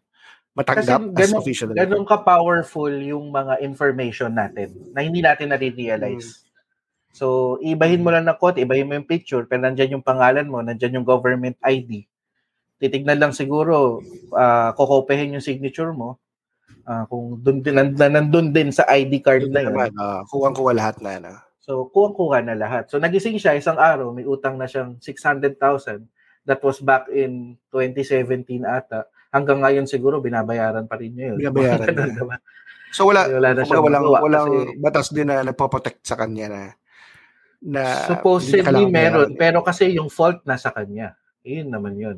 matanggap 0.54 1.01
Kasi 1.01 1.12
as 1.12 1.18
ganun- 1.18 1.42
official. 1.42 1.70
Ganun 1.74 2.06
ka-powerful 2.06 2.94
yung 3.01 3.34
mga 3.34 3.60
information 3.65 4.32
natin 4.32 4.72
na 4.94 5.01
hindi 5.01 5.20
natin 5.20 5.50
nare-realize. 5.50 6.30
Hmm. 6.30 6.44
So, 7.15 7.25
ibahin 7.65 8.06
mo 8.06 8.13
lang 8.13 8.30
ng 8.30 8.38
code, 8.38 8.62
ibahin 8.62 8.86
mo 8.86 8.94
yung 8.94 9.08
picture, 9.10 9.50
pero 9.50 9.65
nandyan 9.65 9.98
yung 9.98 10.06
pangalan 10.06 10.46
mo, 10.46 10.62
nandyan 10.62 11.01
yung 11.01 11.08
government 11.08 11.58
ID. 11.63 12.06
Titignan 12.75 13.18
lang 13.18 13.32
siguro, 13.32 14.04
uh, 14.30 14.70
kukopehin 14.75 15.34
yung 15.34 15.44
signature 15.44 15.96
mo. 15.96 16.20
Ah, 16.84 17.05
kung 17.05 17.39
dun 17.39 17.60
din, 17.60 17.74
nan- 17.74 17.96
nandun 17.96 18.51
din 18.51 18.70
sa 18.70 18.84
ID 18.86 19.20
card 19.20 19.48
na 19.50 19.63
yun. 19.63 19.74
uh, 19.74 20.22
kuwang-kuwa 20.27 20.75
lahat 20.75 21.00
na. 21.00 21.17
Ano. 21.17 21.32
So, 21.58 21.89
kuha-kuha 21.89 22.41
na 22.41 22.53
lahat. 22.53 22.94
So, 22.94 22.98
nagising 22.98 23.41
siya 23.41 23.55
isang 23.55 23.75
araw, 23.75 24.12
may 24.12 24.22
utang 24.22 24.53
na 24.53 24.70
siyang 24.70 25.01
600,000. 25.01 26.05
That 26.46 26.62
was 26.62 26.77
back 26.77 27.10
in 27.10 27.58
2017 27.74 28.46
ata. 28.62 29.10
Hanggang 29.29 29.65
ngayon 29.65 29.89
siguro, 29.89 30.22
binabayaran 30.22 30.86
pa 30.86 30.96
rin 30.96 31.12
niya 31.12 31.34
yun. 31.34 31.38
Binabayaran 31.41 31.89
Ganun, 31.89 32.05
niya. 32.05 32.22
diba? 32.22 32.38
So 32.94 33.10
wala, 33.10 33.25
Wala 33.25 33.50
na 33.51 33.62
siyang 33.65 33.82
walang, 33.82 34.03
magawa 34.05 34.20
walang 34.22 34.48
kasi- 34.48 34.77
batas 34.77 35.08
din 35.10 35.25
na 35.25 35.41
nagpo-protect 35.41 36.00
sa 36.01 36.15
kanya 36.15 36.48
na 36.48 36.62
na 37.60 37.82
Supposedly 38.05 38.86
meron, 38.86 39.34
pero 39.34 39.65
kasi 39.65 39.89
yung 39.91 40.08
fault 40.08 40.46
nasa 40.46 40.70
kanya. 40.70 41.17
Yun 41.41 41.74
naman 41.74 41.98
yun. 41.98 42.17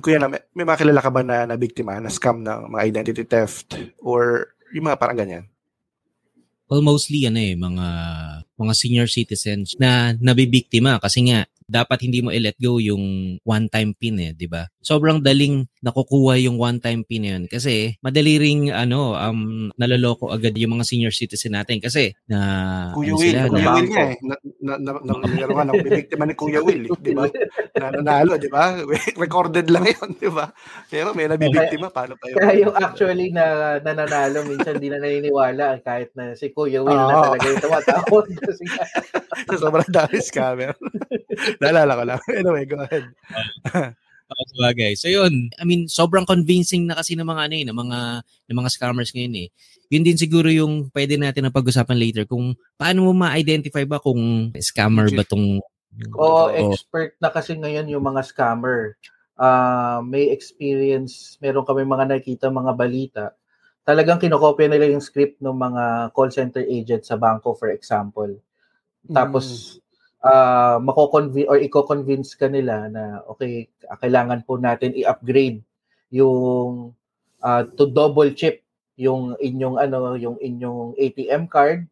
Kuya, 0.00 0.16
na, 0.16 0.32
may, 0.32 0.40
may 0.56 0.64
makilala 0.64 1.04
ka 1.04 1.12
ba 1.12 1.20
na, 1.20 1.44
na 1.44 1.56
biktima, 1.60 2.00
na 2.00 2.08
scam 2.08 2.40
ng 2.40 2.72
mga 2.72 2.82
identity 2.88 3.24
theft 3.28 3.76
or 4.00 4.54
yung 4.72 4.88
mga 4.88 4.96
parang 4.96 5.20
ganyan? 5.20 5.44
Well, 6.72 6.80
mostly 6.80 7.28
ano 7.28 7.36
eh, 7.36 7.52
mga 7.52 7.86
mga 8.56 8.72
senior 8.72 9.04
citizens 9.04 9.76
na 9.76 10.16
nabibiktima 10.16 10.96
kasi 10.96 11.28
nga 11.28 11.44
dapat 11.68 12.08
hindi 12.08 12.24
mo 12.24 12.32
i-let 12.32 12.56
go 12.56 12.80
yung 12.80 13.36
one-time 13.44 13.92
pin 13.92 14.16
eh, 14.16 14.32
di 14.32 14.48
ba? 14.48 14.64
Sobrang 14.82 15.22
daling 15.22 15.70
nakukuha 15.78 16.42
yung 16.42 16.58
one-time 16.58 17.06
pin 17.06 17.22
na 17.22 17.30
yun 17.38 17.44
kasi 17.46 17.94
madali 18.02 18.38
ring 18.38 18.74
ano, 18.74 19.14
um, 19.14 19.70
naloloko 19.78 20.30
agad 20.34 20.54
yung 20.58 20.78
mga 20.78 20.86
senior 20.86 21.14
citizen 21.14 21.54
natin 21.54 21.78
kasi 21.78 22.14
na 22.26 22.90
Kuya 22.90 23.14
ano 23.14 23.18
Will, 23.18 23.30
sila, 23.30 23.40
Kuya 23.46 23.62
na- 23.62 23.74
Will 23.78 23.88
nga 23.90 24.04
eh. 24.10 24.16
Na, 24.22 24.34
na, 24.62 24.72
na, 24.78 24.90
na, 24.98 25.12
na, 25.22 25.46
na, 25.46 25.62
na, 25.70 25.72
biktima 25.82 26.24
ni 26.26 26.34
Kuya 26.34 26.60
Will, 26.62 26.86
eh, 26.86 26.98
di 26.98 27.14
ba? 27.14 27.26
Na, 27.78 27.86
nanalo, 27.94 28.34
di 28.38 28.50
ba? 28.50 28.74
Recorded 29.22 29.66
lang 29.70 29.86
yun, 29.86 30.10
di 30.18 30.30
ba? 30.30 30.50
Pero 30.90 31.14
may 31.14 31.30
nabibiktima, 31.30 31.90
paano 31.90 32.18
pa 32.18 32.26
yun? 32.30 32.42
Kaya 32.42 32.54
yung 32.66 32.74
actually 32.74 33.30
na 33.30 33.78
nananalo, 33.78 34.42
minsan 34.46 34.82
di 34.82 34.90
na 34.90 34.98
naniniwala 34.98 35.78
kahit 35.86 36.10
na 36.18 36.34
si 36.34 36.50
Kuya 36.50 36.82
Will 36.82 36.98
na 36.98 37.14
Oo. 37.14 37.24
talaga 37.30 37.46
yung 37.46 37.62
tumatawag. 37.62 38.26
Nga, 39.48 39.58
Sobrang 39.58 39.90
dami 39.90 40.18
scammer. 40.22 40.74
Naalala 41.58 41.92
ko 41.98 42.02
lang. 42.06 42.20
Anyway, 42.30 42.64
go 42.66 42.78
ahead. 42.82 43.06
Oo, 44.32 44.42
sabagay. 44.56 44.96
So 44.96 45.12
yun, 45.12 45.52
I 45.60 45.64
mean, 45.68 45.84
sobrang 45.86 46.24
convincing 46.24 46.88
na 46.88 46.96
kasi 46.96 47.12
ng 47.12 47.28
mga 47.28 47.42
ano 47.46 47.54
eh, 47.54 47.64
ng 47.68 47.76
mga 47.76 47.98
ng 48.48 48.56
mga 48.56 48.70
scammers 48.72 49.12
ngayon 49.12 49.46
eh. 49.46 49.48
Yun 49.92 50.02
din 50.08 50.16
siguro 50.16 50.48
yung 50.48 50.88
pwede 50.96 51.20
natin 51.20 51.44
na 51.44 51.52
pag-usapan 51.52 52.00
later 52.00 52.24
kung 52.24 52.56
paano 52.80 53.04
mo 53.04 53.12
ma-identify 53.12 53.84
ba 53.84 54.00
kung 54.00 54.48
scammer 54.56 55.12
ba 55.12 55.20
tong 55.28 55.60
Oo, 56.16 56.48
Oo. 56.48 56.72
expert 56.72 57.12
na 57.20 57.28
kasi 57.28 57.52
ngayon 57.52 57.92
yung 57.92 58.00
mga 58.00 58.24
scammer. 58.24 58.96
Ah, 59.36 60.00
may 60.00 60.32
experience, 60.32 61.36
meron 61.44 61.68
kami 61.68 61.84
mga 61.84 62.08
nakita 62.08 62.48
mga 62.48 62.72
balita. 62.72 63.24
Talagang 63.84 64.22
kinokopya 64.22 64.70
nila 64.72 64.88
yung 64.88 65.04
script 65.04 65.42
ng 65.44 65.52
mga 65.52 66.14
call 66.16 66.32
center 66.32 66.64
agent 66.64 67.04
sa 67.04 67.20
bangko 67.20 67.52
for 67.52 67.68
example. 67.68 68.30
Tapos 69.10 69.76
ah 70.22 70.78
mako-convince 70.78 71.48
or 71.50 71.58
i-convince 71.58 72.38
ka 72.38 72.46
nila 72.46 72.86
na 72.88 73.20
okay, 73.26 73.66
kailangan 73.98 74.46
po 74.46 74.56
natin 74.58 74.94
i-upgrade 74.94 75.62
yung 76.14 76.94
ah, 77.42 77.66
to 77.66 77.90
double 77.90 78.30
chip 78.34 78.62
yung 78.96 79.34
inyong 79.40 79.80
ano, 79.82 80.14
yung 80.14 80.36
inyong 80.38 80.94
ATM 80.94 81.50
card. 81.50 81.88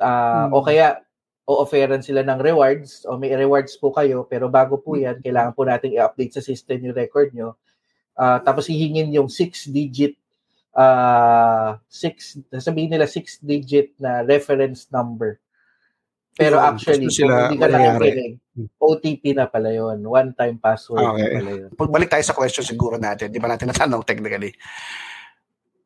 Ah, 0.00 0.46
Mm. 0.48 0.54
o 0.54 0.62
kaya 0.64 1.02
o-offeran 1.48 2.04
sila 2.04 2.22
ng 2.22 2.40
rewards 2.44 3.02
o 3.08 3.16
may 3.18 3.32
rewards 3.34 3.74
po 3.80 3.90
kayo 3.90 4.22
pero 4.28 4.46
bago 4.52 4.78
po 4.78 4.94
yan, 4.96 5.18
kailangan 5.24 5.52
po 5.56 5.64
nating 5.66 5.96
i-update 5.98 6.36
sa 6.38 6.44
system 6.44 6.80
yung 6.88 6.96
record 6.96 7.32
nyo. 7.34 7.56
Ah, 8.16 8.38
tapos 8.40 8.68
hihingin 8.70 9.12
yung 9.12 9.28
six 9.28 9.66
digit 9.68 10.16
uh, 10.78 11.74
six, 11.90 12.38
sabihin 12.62 12.94
nila 12.94 13.10
six 13.10 13.42
digit 13.42 13.90
na 13.98 14.22
reference 14.22 14.86
number. 14.94 15.42
Pero 16.38 16.54
Yun, 16.54 16.66
actually, 16.70 17.10
sila 17.10 17.50
hindi 17.50 17.58
ka 17.58 17.66
nakikinig, 17.66 18.32
OTP 18.78 19.22
na 19.34 19.50
pala 19.50 19.74
yun. 19.74 19.98
One-time 20.06 20.54
password 20.62 21.02
Okay. 21.02 21.18
na 21.18 21.34
pala 21.34 21.50
yun. 21.50 21.70
Pagbalik 21.74 22.08
tayo 22.08 22.22
sa 22.22 22.38
question 22.38 22.62
siguro 22.62 22.94
natin, 22.94 23.34
di 23.34 23.42
ba 23.42 23.50
natin 23.50 23.66
natanong 23.66 24.06
technically, 24.06 24.54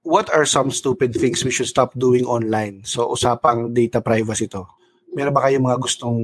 what 0.05 0.29
are 0.29 0.45
some 0.45 0.69
stupid 0.69 1.17
things 1.17 1.41
we 1.41 1.49
should 1.49 1.69
stop 1.69 1.97
doing 1.97 2.29
online? 2.29 2.85
So, 2.85 3.09
usapang 3.09 3.73
data 3.73 4.05
privacy 4.05 4.45
to. 4.53 4.69
Meron 5.17 5.33
ba 5.33 5.49
kayong 5.49 5.65
mga 5.65 5.81
gustong 5.81 6.21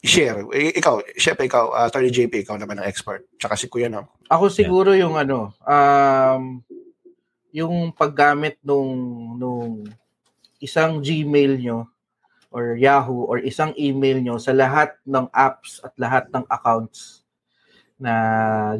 i-share? 0.00 0.40
I- 0.56 0.80
ikaw, 0.80 1.04
syempre 1.12 1.44
ikaw, 1.44 1.76
uh, 1.76 1.84
Attorney 1.92 2.08
JP, 2.08 2.40
ikaw 2.40 2.56
naman 2.56 2.80
ang 2.80 2.88
expert. 2.88 3.28
Tsaka 3.36 3.52
si 3.52 3.68
Kuya, 3.68 3.92
no? 3.92 4.16
Ako 4.32 4.48
siguro 4.48 4.96
yung 4.96 5.20
ano, 5.20 5.52
um, 5.60 6.64
yung 7.52 7.92
paggamit 7.92 8.56
nung, 8.64 8.88
nung 9.36 9.84
isang 10.56 11.04
Gmail 11.04 11.60
nyo 11.60 11.92
or 12.56 12.80
Yahoo 12.80 13.28
or 13.28 13.36
isang 13.44 13.76
email 13.76 14.16
nyo 14.24 14.40
sa 14.40 14.56
lahat 14.56 14.96
ng 15.04 15.28
apps 15.28 15.84
at 15.84 15.92
lahat 16.00 16.24
ng 16.32 16.44
accounts 16.48 17.20
na 18.00 18.12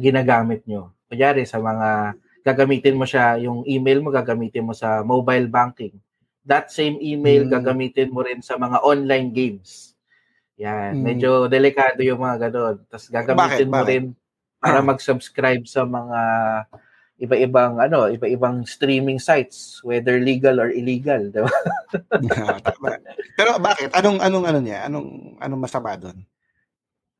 ginagamit 0.01 0.65
nyo. 0.65 0.89
Kunyari 1.05 1.45
sa 1.45 1.61
mga 1.61 2.17
gagamitin 2.41 2.97
mo 2.97 3.05
siya, 3.05 3.37
yung 3.37 3.61
email 3.69 4.01
mo 4.01 4.09
gagamitin 4.09 4.65
mo 4.65 4.73
sa 4.73 5.05
mobile 5.05 5.45
banking. 5.45 5.93
That 6.41 6.73
same 6.73 6.97
email 7.05 7.45
Hmm. 7.45 7.53
gagamitin 7.53 8.09
mo 8.09 8.25
rin 8.25 8.41
sa 8.41 8.57
mga 8.57 8.81
online 8.81 9.29
games. 9.29 9.93
Yan, 10.57 10.97
Hmm. 10.97 11.05
medyo 11.05 11.29
delikado 11.45 12.01
yung 12.01 12.17
mga 12.17 12.49
ganun. 12.49 12.81
Tapos 12.89 13.05
gagamitin 13.13 13.69
Bakit? 13.69 13.69
mo 13.69 13.83
Bakit? 13.85 13.89
rin 13.93 14.05
para 14.57 14.79
mag-subscribe 14.81 15.63
sa 15.69 15.85
mga 15.85 16.19
iba-ibang 17.17 17.81
ano, 17.81 18.05
iba-ibang 18.09 18.61
streaming 18.69 19.17
sites, 19.17 19.81
whether 19.81 20.21
legal 20.21 20.61
or 20.61 20.69
illegal, 20.69 21.17
'di 21.33 21.41
ba? 21.41 21.53
Tama. 22.61 23.01
Pero 23.33 23.57
bakit? 23.57 23.89
Anong, 23.97 24.21
anong, 24.21 24.45
ano 24.45 24.59
niya? 24.61 24.85
Anong, 24.85 25.37
anong 25.41 25.61
masama 25.65 25.97
doon? 25.97 26.21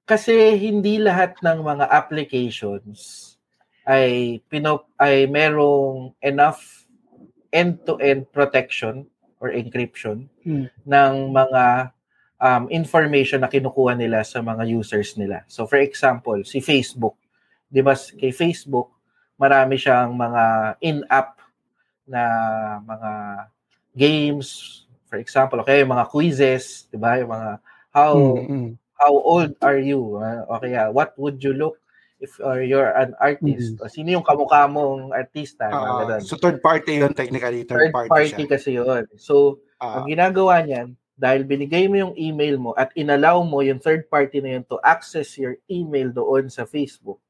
Kasi 0.08 0.56
hindi 0.56 1.02
lahat 1.02 1.42
ng 1.44 1.60
mga 1.66 1.86
applications 1.92 3.36
ay 3.84 4.40
pinop 4.48 4.88
ay 5.02 5.28
merong 5.28 6.14
enough 6.24 6.88
end-to-end 7.52 8.28
protection 8.32 9.08
or 9.40 9.52
encryption 9.54 10.28
Hmm. 10.48 10.72
ng 10.88 11.14
mga 11.36 11.92
um, 12.40 12.64
information 12.70 13.42
na 13.42 13.52
kinukuha 13.52 13.98
nila 13.98 14.22
sa 14.24 14.40
mga 14.40 14.64
users 14.70 15.18
nila. 15.18 15.44
So 15.50 15.66
for 15.66 15.82
example, 15.82 16.40
si 16.46 16.62
Facebook, 16.62 17.18
'di 17.68 17.82
ba 17.82 17.98
kay 17.98 18.32
Facebook, 18.32 18.97
marami 19.38 19.78
siyang 19.78 20.12
mga 20.12 20.44
in-app 20.82 21.38
na 22.04 22.24
mga 22.82 23.12
games, 23.94 24.48
for 25.06 25.18
example, 25.18 25.60
okay, 25.62 25.82
mga 25.82 26.06
quizzes, 26.10 26.86
'di 26.90 26.98
ba? 26.98 27.18
Yung 27.18 27.32
mga 27.32 27.50
how 27.92 28.14
Mm-mm. 28.18 28.68
how 28.94 29.14
old 29.14 29.54
are 29.62 29.80
you? 29.80 30.18
Uh, 30.18 30.44
o 30.46 30.60
kaya, 30.60 30.90
what 30.90 31.14
would 31.16 31.38
you 31.40 31.54
look 31.54 31.78
if 32.18 32.34
uh, 32.42 32.58
you're 32.58 32.90
an 32.98 33.14
artist? 33.22 33.78
O 33.78 33.88
sino 33.88 34.10
yung 34.12 34.26
kamukha 34.26 34.66
mong 34.66 35.14
artista? 35.14 35.70
Mga 35.70 35.78
Ah, 35.78 35.98
ganun. 36.02 36.22
so 36.26 36.36
third 36.36 36.60
party 36.60 36.98
yun 36.98 37.14
technically. 37.14 37.62
Third, 37.64 37.90
Third 37.90 37.94
party, 37.94 38.10
party 38.10 38.44
siya. 38.46 38.50
kasi 38.50 38.70
yun. 38.74 39.06
So, 39.18 39.62
Ah, 39.78 40.02
ang 40.02 40.10
ginagawa 40.10 40.66
niyan, 40.66 40.98
dahil 41.14 41.46
binigay 41.46 41.86
mo 41.86 42.10
yung 42.10 42.16
email 42.18 42.58
mo 42.58 42.74
at 42.74 42.90
inallow 42.94 43.46
mo 43.46 43.62
yung 43.62 43.78
third 43.78 44.10
party 44.10 44.42
na 44.42 44.58
yun 44.58 44.66
to 44.66 44.82
access 44.82 45.38
your 45.38 45.58
email 45.70 46.10
doon 46.10 46.50
sa 46.50 46.66
Facebook, 46.66 47.22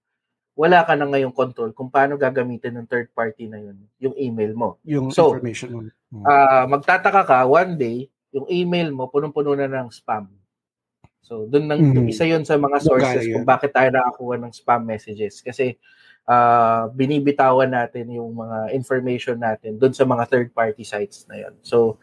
wala 0.58 0.82
ka 0.84 0.98
na 0.98 1.06
ngayong 1.06 1.32
control 1.38 1.70
kung 1.72 1.94
paano 1.94 2.18
gagamitin 2.18 2.82
ng 2.82 2.90
third 2.90 3.14
party 3.14 3.46
na 3.46 3.62
yun, 3.62 3.78
yung 4.02 4.16
email 4.18 4.52
mo. 4.58 4.70
yung 4.82 5.14
so, 5.14 5.32
information 5.38 5.70
mo. 5.70 5.80
Mm. 6.10 6.26
Ah, 6.26 6.66
magtataka 6.66 7.22
ka, 7.24 7.40
one 7.46 7.78
day, 7.78 8.10
yung 8.34 8.50
email 8.50 8.90
mo, 8.90 9.06
punong-puno 9.08 9.54
na 9.54 9.70
ng 9.70 9.94
spam. 9.94 10.28
So, 11.22 11.46
doon 11.46 11.66
nang 11.68 11.82
Mhm. 11.84 12.08
isa 12.08 12.24
'yon 12.26 12.42
sa 12.48 12.56
mga 12.58 12.80
sources 12.82 13.28
kung 13.30 13.44
bakit 13.46 13.76
tayo 13.76 13.92
nakakuha 13.92 14.40
ng 14.42 14.54
spam 14.56 14.82
messages 14.84 15.44
kasi 15.44 15.76
ah 16.28 16.88
binibitawan 16.92 17.68
natin 17.72 18.12
yung 18.12 18.32
mga 18.36 18.72
information 18.76 19.36
natin 19.40 19.76
doon 19.80 19.92
sa 19.96 20.04
mga 20.04 20.24
third 20.28 20.50
party 20.56 20.84
sites 20.88 21.28
na 21.28 21.36
'yon. 21.40 21.56
So, 21.64 22.00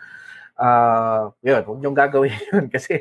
uh, 0.60 1.32
yun, 1.44 1.62
huwag 1.64 1.80
niyong 1.80 1.96
gagawin 1.96 2.32
yun 2.52 2.66
kasi 2.72 3.00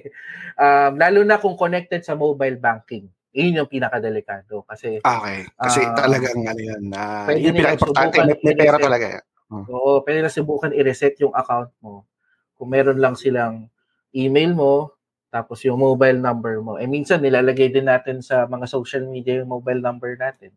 um, 0.56 0.96
lalo 1.00 1.24
na 1.28 1.40
kung 1.40 1.56
connected 1.60 2.04
sa 2.04 2.16
mobile 2.16 2.56
banking. 2.60 3.08
Yun 3.34 3.66
yung 3.66 3.70
pinakadelikado 3.70 4.62
kasi 4.70 5.02
Okay. 5.02 5.38
Kasi 5.58 5.82
uh, 5.82 5.98
talagang 5.98 6.46
ano 6.46 6.62
yun, 6.62 6.84
uh, 6.94 7.34
yun 7.34 7.54
pinaka-importante. 7.58 8.16
May, 8.22 8.38
may 8.40 8.56
pera 8.56 8.78
talaga. 8.78 9.08
Hmm. 9.50 9.66
Oo, 9.70 10.02
pwede 10.06 10.26
na 10.26 10.32
subukan 10.34 10.74
i-reset 10.74 11.18
yung 11.22 11.34
account 11.34 11.74
mo. 11.82 12.06
Kung 12.54 12.70
meron 12.70 13.02
lang 13.02 13.18
silang 13.18 13.70
email 14.14 14.54
mo, 14.54 14.94
tapos 15.34 15.66
yung 15.66 15.82
mobile 15.82 16.22
number 16.22 16.62
mo. 16.62 16.78
Eh 16.78 16.86
minsan 16.86 17.18
nilalagay 17.18 17.74
din 17.74 17.90
natin 17.90 18.22
sa 18.22 18.46
mga 18.46 18.70
social 18.70 19.10
media 19.10 19.42
yung 19.42 19.50
mobile 19.50 19.82
number 19.82 20.14
natin. 20.14 20.54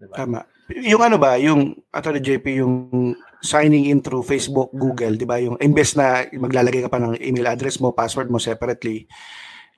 Diba? 0.00 0.16
Tama. 0.16 0.40
Yung 0.72 1.04
ano 1.04 1.20
ba, 1.20 1.36
yung 1.36 1.76
Attorney 1.92 2.24
JP, 2.24 2.46
yung 2.64 2.74
signing 3.44 3.92
in 3.92 4.00
through 4.00 4.24
Facebook, 4.24 4.72
Google, 4.72 5.20
di 5.20 5.28
ba? 5.28 5.36
Yung 5.36 5.60
imbes 5.60 5.92
na 5.92 6.24
maglalagay 6.32 6.88
ka 6.88 6.88
pa 6.88 6.96
ng 6.96 7.20
email 7.20 7.52
address 7.52 7.76
mo, 7.76 7.92
password 7.92 8.32
mo 8.32 8.40
separately. 8.40 9.04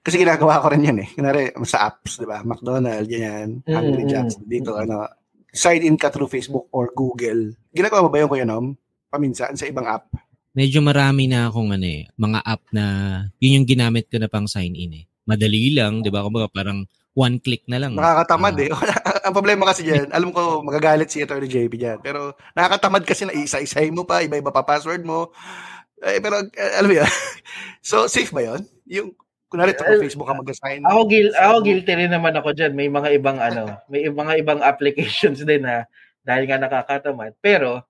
Kasi 0.06 0.22
ginagawa 0.22 0.62
ko 0.62 0.70
rin 0.70 0.86
yan 0.86 1.02
eh. 1.02 1.08
Kunwari, 1.18 1.50
sa 1.66 1.90
apps, 1.90 2.22
di 2.22 2.30
ba? 2.30 2.46
McDonald's, 2.46 3.10
yan. 3.10 3.66
Mm-hmm. 3.66 3.74
Hungry 3.74 4.04
Jacks, 4.06 4.38
dito, 4.38 4.78
ano. 4.78 5.10
Sign 5.50 5.82
in 5.82 5.98
ka 5.98 6.14
through 6.14 6.30
Facebook 6.30 6.70
or 6.70 6.94
Google. 6.94 7.50
Ginagawa 7.74 8.06
mo 8.06 8.10
ba 8.14 8.22
yung 8.22 8.30
Kuya 8.30 8.46
Nom? 8.46 8.70
Paminsan 9.10 9.58
sa 9.58 9.66
ibang 9.66 9.90
app? 9.90 10.14
Medyo 10.54 10.78
marami 10.78 11.26
na 11.26 11.50
akong 11.50 11.74
ano 11.74 11.84
eh, 11.90 12.06
mga 12.14 12.38
app 12.46 12.62
na 12.70 12.84
yun 13.42 13.60
yung 13.60 13.66
ginamit 13.66 14.06
ko 14.06 14.22
na 14.22 14.30
pang 14.30 14.46
sign 14.46 14.78
in 14.78 14.94
eh. 14.94 15.04
Madali 15.26 15.74
lang, 15.74 16.06
di 16.06 16.08
ba? 16.08 16.22
Kumbaga 16.22 16.48
parang 16.54 16.86
one 17.16 17.42
click 17.42 17.66
na 17.66 17.82
lang. 17.82 17.98
Nakakatamad 17.98 18.54
uh, 18.60 18.62
eh. 18.62 18.70
Ang 19.26 19.34
problema 19.34 19.66
kasi 19.66 19.90
diyan, 19.90 20.14
alam 20.14 20.30
ko 20.30 20.62
magagalit 20.62 21.10
si 21.10 21.18
Attorney 21.18 21.50
JP 21.50 21.72
diyan, 21.74 21.98
pero 21.98 22.38
nakakatamad 22.54 23.02
kasi 23.02 23.26
na 23.26 23.34
isa-isahin 23.34 23.96
mo 23.96 24.06
pa, 24.06 24.22
iba-iba 24.22 24.54
pa 24.54 24.62
password 24.62 25.02
mo. 25.02 25.34
Eh, 26.04 26.20
pero 26.20 26.44
uh, 26.44 26.72
alam 26.78 26.88
mo 26.92 26.94
yan. 26.94 27.10
so 27.88 28.04
safe 28.06 28.30
ba 28.30 28.44
'yon? 28.44 28.60
Yung 28.84 29.08
kunwari 29.46 29.72
sa 29.74 29.86
Facebook 29.86 30.26
ka 30.26 30.36
mag-assign. 30.36 30.82
Ako, 30.82 31.00
gil- 31.06 31.36
ako 31.36 31.56
guilty 31.62 31.92
rin 31.94 32.12
naman 32.12 32.34
ako 32.34 32.52
diyan. 32.52 32.72
May 32.74 32.90
mga 32.90 33.08
ibang 33.16 33.38
ano, 33.38 33.78
may 33.92 34.06
mga 34.06 34.32
ibang 34.42 34.60
applications 34.62 35.42
din 35.42 35.62
na 35.62 35.86
dahil 36.26 36.50
nga 36.50 36.58
nakakatamad. 36.58 37.34
Pero 37.38 37.86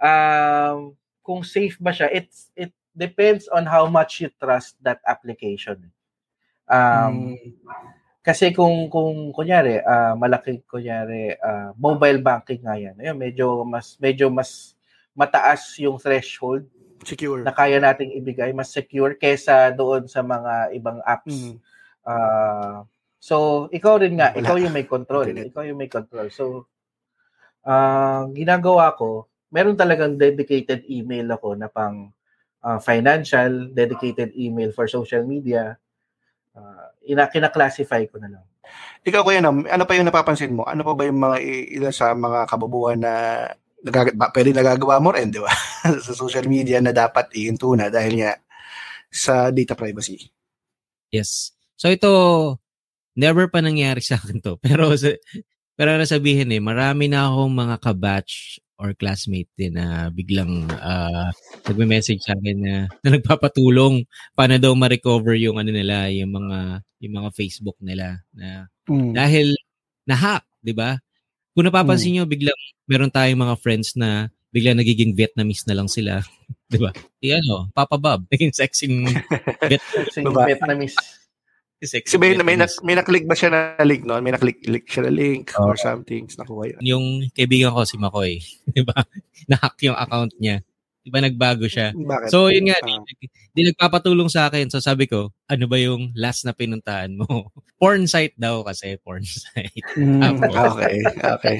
um, 0.00 0.96
kung 1.20 1.44
safe 1.44 1.76
ba 1.80 1.92
siya, 1.92 2.08
it's 2.12 2.48
it 2.56 2.72
depends 2.96 3.48
on 3.52 3.68
how 3.68 3.84
much 3.84 4.24
you 4.24 4.30
trust 4.40 4.80
that 4.80 5.00
application. 5.04 5.92
Um, 6.64 7.36
hmm 7.36 7.54
kasi 8.24 8.56
kung 8.56 8.88
kung 8.88 9.36
kunyari 9.36 9.84
uh, 9.84 10.16
malaki 10.16 10.64
kunyari 10.64 11.36
uh, 11.36 11.76
mobile 11.76 12.24
banking 12.24 12.64
nga 12.64 12.72
yan. 12.72 12.96
Ayun, 12.96 13.20
medyo 13.20 13.68
mas 13.68 14.00
medyo 14.00 14.32
mas 14.32 14.72
mataas 15.12 15.76
yung 15.76 16.00
threshold 16.00 16.64
secure 17.04 17.40
na 17.44 17.54
kaya 17.54 17.78
nating 17.78 18.16
ibigay, 18.16 18.50
mas 18.52 18.72
secure 18.72 19.14
kesa 19.14 19.70
doon 19.72 20.08
sa 20.10 20.24
mga 20.24 20.74
ibang 20.76 20.98
apps. 21.04 21.54
Mm. 21.54 21.56
Uh, 22.04 22.84
so 23.20 23.66
ikaw 23.72 23.96
rin 24.00 24.18
nga, 24.18 24.32
Wala. 24.32 24.40
ikaw 24.42 24.56
yung 24.60 24.74
may 24.74 24.86
control, 24.88 25.28
Internet. 25.28 25.52
ikaw 25.52 25.62
yung 25.64 25.80
may 25.80 25.88
control. 25.88 26.28
So 26.32 26.44
uh, 27.64 28.28
ginagawa 28.32 28.96
ko, 28.96 29.28
meron 29.54 29.78
talagang 29.78 30.18
dedicated 30.18 30.84
email 30.90 31.30
ako 31.32 31.54
na 31.54 31.70
pang 31.70 32.10
uh, 32.64 32.78
financial, 32.80 33.70
dedicated 33.70 34.32
email 34.34 34.72
for 34.72 34.88
social 34.88 35.22
media, 35.22 35.76
uh, 36.56 36.86
ina 37.04 37.28
kina-classify 37.28 38.08
ko 38.08 38.18
na 38.18 38.40
lang. 38.40 38.44
Ikaw 39.04 39.20
kuya 39.20 39.44
Nam, 39.44 39.68
ano 39.68 39.84
pa 39.84 39.92
yung 39.92 40.08
napapansin 40.08 40.56
mo? 40.56 40.64
Ano 40.64 40.80
pa 40.80 40.96
ba 40.96 41.04
yung 41.04 41.20
mga 41.20 41.36
ilan 41.76 41.92
sa 41.92 42.16
mga 42.16 42.48
kababuhan 42.48 42.98
na 43.04 43.12
nagag- 43.84 44.16
pwede 44.16 44.50
nagagawa 44.56 44.96
mo 44.98 45.12
rin, 45.12 45.28
di 45.28 45.38
ba? 45.38 45.52
sa 46.04 46.12
social 46.16 46.48
media 46.48 46.80
na 46.80 46.90
dapat 46.90 47.28
ihinto 47.36 47.76
na 47.76 47.92
dahil 47.92 48.24
nga 48.24 48.32
sa 49.12 49.52
data 49.52 49.76
privacy. 49.76 50.32
Yes. 51.12 51.54
So 51.76 51.92
ito, 51.92 52.10
never 53.14 53.46
pa 53.46 53.60
nangyari 53.62 54.00
sa 54.02 54.18
akin 54.18 54.40
to. 54.42 54.58
Pero 54.64 54.90
pero 55.74 55.98
nasabihin 55.98 56.54
eh, 56.54 56.62
marami 56.62 57.10
na 57.10 57.26
akong 57.26 57.50
mga 57.50 57.76
kabatch 57.82 58.62
or 58.78 58.94
classmate 58.94 59.50
din 59.58 59.74
na 59.74 60.06
biglang 60.10 60.70
uh, 60.70 61.30
nagme-message 61.66 62.22
sa 62.22 62.38
akin 62.38 62.58
na, 62.62 62.74
na 63.02 63.18
nagpapatulong 63.18 64.06
paano 64.38 64.54
daw 64.58 64.70
ma-recover 64.78 65.34
yung 65.34 65.58
ano 65.58 65.74
nila, 65.74 66.10
yung 66.14 66.30
mga 66.30 66.78
yung 67.02 67.14
mga 67.18 67.30
Facebook 67.34 67.74
nila 67.82 68.22
na 68.30 68.70
mm. 68.86 69.18
dahil 69.18 69.50
na-hack, 70.06 70.46
'di 70.62 70.74
ba? 70.78 70.94
Kung 71.54 71.70
napapansin 71.70 72.10
mm. 72.10 72.14
niyo 72.18 72.24
biglang 72.26 72.60
meron 72.90 73.14
tayong 73.14 73.38
mga 73.38 73.56
friends 73.62 73.94
na 73.94 74.28
biglang 74.50 74.78
nagiging 74.78 75.14
Vietnamese 75.14 75.66
na 75.70 75.78
lang 75.78 75.86
sila, 75.86 76.22
'di 76.70 76.78
ba? 76.82 76.90
Di 77.22 77.30
ano, 77.34 77.70
Papa 77.70 77.94
Bob, 77.98 78.26
naging 78.34 78.54
sexing 78.54 79.06
Vietnamese. 80.50 80.98
Sexy. 81.84 82.16
Kasi 82.16 82.16
may, 82.16 82.32
may, 82.40 82.56
na, 82.56 82.64
may 82.80 82.96
naklik 82.96 83.28
ba 83.28 83.36
siya 83.36 83.52
na 83.52 83.76
link 83.84 84.08
noon? 84.08 84.24
May 84.24 84.32
naklik 84.32 84.64
click 84.64 84.88
siya 84.88 85.04
na 85.04 85.12
link 85.12 85.52
oh. 85.52 85.68
or 85.68 85.76
something. 85.76 86.24
Nakuha 86.32 86.72
yun. 86.72 86.80
Yung 86.80 87.04
kaibigan 87.36 87.76
ko 87.76 87.84
si 87.84 88.00
Makoy, 88.00 88.40
di 88.64 88.80
ba? 88.80 89.04
Na-hack 89.52 89.76
yung 89.84 89.92
account 89.92 90.32
niya. 90.40 90.64
Di 91.04 91.12
ba 91.12 91.20
nagbago 91.20 91.68
siya? 91.68 91.92
Bakit? 91.92 92.32
So 92.32 92.48
yun 92.48 92.72
nga, 92.72 92.80
uh, 92.80 93.04
di, 93.04 93.28
di 93.28 93.62
nagpapatulong 93.68 94.32
sa 94.32 94.48
akin. 94.48 94.72
So 94.72 94.80
sabi 94.80 95.04
ko, 95.04 95.28
ano 95.52 95.68
ba 95.68 95.76
yung 95.76 96.16
last 96.16 96.48
na 96.48 96.56
pinuntahan 96.56 97.12
mo? 97.12 97.52
porn 97.80 98.08
site 98.08 98.32
daw 98.40 98.64
kasi, 98.64 98.96
porn 99.04 99.20
site. 99.20 99.84
Mm, 100.00 100.40
okay, 100.72 101.04
okay. 101.20 101.56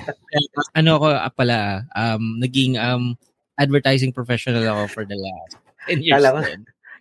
ano 0.73 0.97
ako 0.97 1.07
uh, 1.13 1.29
pala, 1.37 1.85
um, 1.93 2.41
naging 2.41 2.81
um, 2.81 3.13
advertising 3.61 4.17
professional 4.17 4.65
ako 4.65 4.83
for 4.89 5.05
the 5.05 5.15
last 5.21 5.61
10 5.93 6.01
years. 6.01 6.17
Kala 6.17 6.29
ko, 6.33 6.41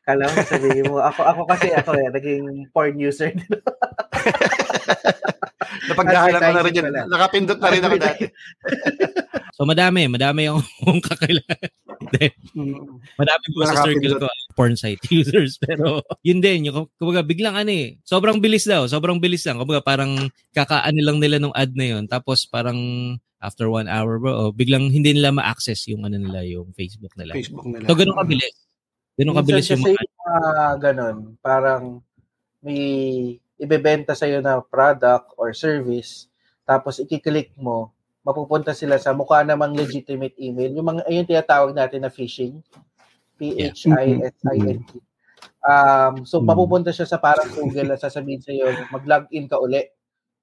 Kala 0.03 0.27
mo 0.27 0.35
sabihin 0.43 0.85
mo, 0.91 0.99
ako, 0.99 1.21
ako 1.23 1.41
kasi 1.47 1.71
ako 1.71 1.95
eh, 1.95 2.11
naging 2.11 2.67
porn 2.75 2.99
user. 2.99 3.31
Napagdahalan 5.87 6.39
ko 6.43 6.51
na 6.51 6.63
rin 6.67 6.75
yan. 6.75 7.07
Nakapindot 7.07 7.59
na 7.59 7.71
rin 7.71 7.83
ako 7.87 7.95
dati. 7.95 8.27
so 9.55 9.63
madami, 9.63 10.11
madami 10.11 10.51
yung 10.51 10.59
kakilala. 11.07 11.55
Mm. 12.53 13.01
madami 13.17 13.45
po 13.49 13.59
sa 13.65 13.81
circle 13.81 14.21
ko 14.21 14.27
porn 14.53 14.77
site 14.77 15.01
users. 15.13 15.57
Pero 15.57 16.05
yun 16.21 16.39
din, 16.39 16.69
yung, 16.69 16.85
kumbaga 16.97 17.25
biglang 17.25 17.57
ano 17.57 17.73
eh, 17.73 17.97
sobrang 18.05 18.37
bilis 18.37 18.69
daw, 18.69 18.85
sobrang 18.85 19.17
bilis 19.17 19.43
lang. 19.43 19.57
Kumbaga 19.59 19.81
parang 19.81 20.29
kakaano 20.53 21.01
lang 21.01 21.17
nila 21.17 21.41
nung 21.41 21.55
ad 21.57 21.73
na 21.73 21.97
yun. 21.97 22.05
Tapos 22.05 22.45
parang 22.45 22.77
after 23.43 23.67
one 23.67 23.91
hour 23.91 24.21
bro, 24.21 24.31
oh, 24.31 24.51
biglang 24.55 24.87
hindi 24.87 25.11
nila 25.11 25.35
ma-access 25.35 25.91
yung 25.91 26.07
ano 26.07 26.15
nila, 26.15 26.47
yung 26.47 26.71
Facebook 26.71 27.11
nila. 27.19 27.35
Facebook 27.35 27.67
nila. 27.67 27.85
So 27.91 27.97
ganun 27.99 28.15
kabilis. 28.15 28.55
Ganun 29.19 29.35
kabilis 29.35 29.67
yung 29.69 29.83
mga... 29.83 30.01
Uh, 30.23 30.73
ganun, 30.79 31.17
parang 31.43 31.83
may 32.63 32.79
ibebenta 33.59 34.15
sa'yo 34.15 34.39
na 34.39 34.63
product 34.63 35.35
or 35.35 35.51
service, 35.51 36.31
tapos 36.63 37.03
ikiklik 37.03 37.51
mo, 37.59 37.91
mapupunta 38.23 38.71
sila 38.71 38.95
sa 38.97 39.11
mukha 39.11 39.43
namang 39.43 39.75
legitimate 39.75 40.35
email. 40.39 40.71
Yung 40.73 40.87
mga, 40.87 41.01
ayun 41.07 41.27
tinatawag 41.27 41.71
natin 41.75 42.07
na 42.07 42.11
phishing. 42.11 42.63
P-H-I-S-I-N-T. 43.37 44.91
Um, 45.63 46.23
so, 46.27 46.39
mm. 46.39 46.47
mapupunta 46.47 46.91
siya 46.91 47.07
sa 47.07 47.19
parang 47.19 47.47
Google 47.51 47.95
at 47.95 48.03
sasabihin 48.03 48.43
sa'yo, 48.43 48.71
mag-login 48.91 49.47
ka 49.47 49.59
uli. 49.59 49.83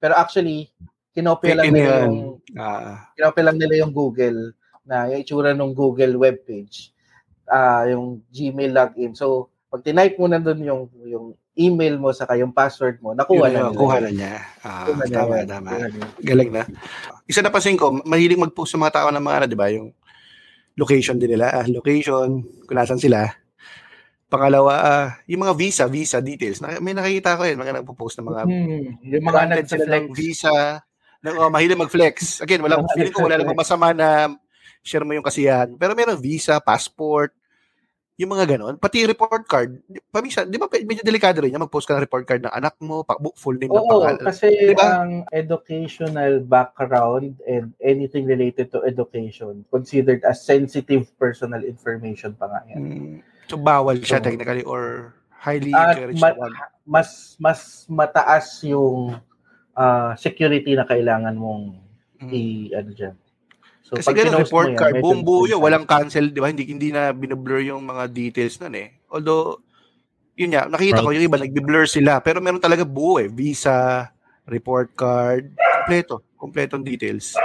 Pero 0.01 0.17
actually, 0.17 0.69
kinopya 1.13 1.57
lang 1.57 1.73
nila 1.73 2.05
yung, 2.05 2.41
uh, 2.57 2.97
kinopya 3.17 3.43
lang 3.49 3.57
nila 3.57 3.73
yung 3.85 3.93
Google 3.93 4.53
na 4.85 5.09
yung 5.09 5.21
itsura 5.21 5.53
ng 5.53 5.73
Google 5.73 6.17
webpage 6.17 6.93
uh, 7.51 7.83
yung 7.91 8.23
Gmail 8.31 8.71
login. 8.71 9.13
So, 9.13 9.50
pag 9.71 9.87
tinype 9.87 10.19
mo 10.19 10.27
na 10.27 10.43
doon 10.43 10.59
yung 10.67 10.81
yung 11.07 11.25
email 11.55 11.95
mo 11.95 12.11
sa 12.11 12.27
yung 12.35 12.51
password 12.51 12.99
mo, 12.99 13.15
nakuha 13.15 13.47
na 13.47 13.71
niya. 13.71 13.79
Kuha 13.79 13.97
na 14.03 14.11
niya. 14.11 14.33
Ah, 14.67 14.87
tama, 15.07 15.43
niya. 15.43 15.47
tama. 15.47 15.71
Galing 16.19 16.51
na. 16.51 16.63
Isa 17.23 17.39
na 17.39 17.51
pasin 17.51 17.79
ko, 17.79 18.03
mahilig 18.03 18.39
mag-post 18.39 18.75
sa 18.75 18.79
mga 18.79 18.95
tao 18.99 19.07
ng 19.11 19.23
mga 19.23 19.35
ano, 19.39 19.45
di 19.47 19.59
ba, 19.59 19.71
yung 19.71 19.95
location 20.75 21.15
din 21.15 21.39
nila. 21.39 21.63
Ah, 21.63 21.67
location, 21.67 22.43
kung 22.67 22.75
nasan 22.75 22.99
sila. 22.99 23.31
Pangalawa, 24.31 24.73
ah, 24.79 25.07
yung 25.27 25.43
mga 25.43 25.55
visa, 25.55 25.83
visa 25.87 26.23
details. 26.23 26.59
Na, 26.59 26.79
may 26.83 26.95
nakikita 26.95 27.39
ko 27.39 27.43
yun, 27.47 27.59
mga 27.59 27.83
nagpo-post 27.83 28.19
ng 28.19 28.27
mga 28.27 28.41
hmm, 28.47 28.83
yung 29.07 29.25
mga 29.27 29.41
nag-flex. 29.55 30.03
visa. 30.15 30.55
Na, 31.23 31.29
oh, 31.35 31.51
mahilig 31.51 31.79
mag-flex. 31.79 32.39
Again, 32.43 32.63
wala, 32.63 32.79
feeling 32.95 33.15
ko 33.15 33.27
wala 33.27 33.39
namang 33.39 33.59
masama 33.59 33.91
na 33.91 34.31
share 34.83 35.03
mo 35.03 35.11
yung 35.11 35.23
kasiyahan. 35.23 35.75
Pero 35.75 35.95
meron 35.95 36.19
visa, 36.19 36.59
passport, 36.63 37.35
yung 38.21 38.37
mga 38.37 38.53
ganon. 38.53 38.77
Pati 38.77 39.09
report 39.09 39.49
card. 39.49 39.81
Paminsan, 40.13 40.53
di 40.53 40.61
ba 40.61 40.69
medyo 40.69 41.01
delikado 41.01 41.41
rin 41.41 41.57
yan 41.57 41.65
mag-post 41.65 41.89
ka 41.89 41.97
ng 41.97 42.05
report 42.05 42.29
card 42.29 42.45
ng 42.45 42.53
anak 42.53 42.77
mo, 42.77 43.01
pa, 43.01 43.17
full 43.33 43.57
name 43.57 43.73
Oo, 43.73 43.81
ng 43.81 43.89
pangalan. 43.89 44.21
kasi 44.21 44.47
diba? 44.53 44.85
ang 44.85 45.25
educational 45.33 46.37
background 46.45 47.33
and 47.49 47.73
anything 47.81 48.29
related 48.29 48.69
to 48.69 48.85
education 48.85 49.65
considered 49.73 50.21
as 50.21 50.45
sensitive 50.45 51.09
personal 51.17 51.65
information 51.65 52.37
pa 52.37 52.45
nga 52.45 52.61
yan. 52.69 52.81
Hmm. 52.85 53.17
So, 53.49 53.57
bawal 53.57 53.97
siya 54.05 54.21
so, 54.21 54.25
technically 54.29 54.61
or 54.69 55.17
highly 55.33 55.73
encouraged? 55.73 56.21
Ma- 56.21 56.37
mas, 56.85 57.33
mas 57.41 57.89
mataas 57.89 58.61
yung 58.61 59.17
uh, 59.73 60.13
security 60.13 60.77
na 60.77 60.85
kailangan 60.85 61.33
mong 61.33 61.81
mm. 62.21 62.29
i, 62.29 62.69
ano 62.77 62.89
dyan, 62.93 63.15
So, 63.91 63.99
Kasi 63.99 64.15
ganun, 64.15 64.39
report 64.39 64.71
yan, 64.71 64.79
card, 64.79 64.95
buong 65.03 65.19
buo 65.19 65.43
yun, 65.43 65.59
walang 65.59 65.83
cancel, 65.83 66.31
di 66.31 66.39
ba? 66.39 66.47
Hindi, 66.47 66.63
hindi 66.63 66.95
na 66.95 67.11
binablur 67.11 67.59
yung 67.59 67.83
mga 67.83 68.07
details 68.07 68.55
nun 68.63 68.71
eh. 68.79 69.03
Although, 69.11 69.59
yun 70.39 70.55
nga, 70.55 70.63
nakita 70.63 71.03
ko 71.03 71.11
yung 71.11 71.27
iba, 71.27 71.35
nagbi-blur 71.35 71.83
sila. 71.91 72.23
Pero 72.23 72.39
meron 72.39 72.63
talaga 72.63 72.87
buo 72.87 73.19
eh. 73.19 73.27
Visa, 73.27 74.07
report 74.47 74.95
card, 74.95 75.51
kompleto. 75.59 76.23
Kompletong 76.39 76.87
details. 76.87 77.35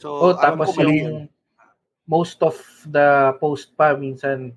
So, 0.00 0.32
oh, 0.32 0.34
tapos 0.40 0.72
yung 0.80 0.96
yun. 0.96 1.16
most 2.08 2.40
of 2.40 2.56
the 2.88 3.36
post 3.36 3.76
pa 3.76 3.92
minsan 3.92 4.56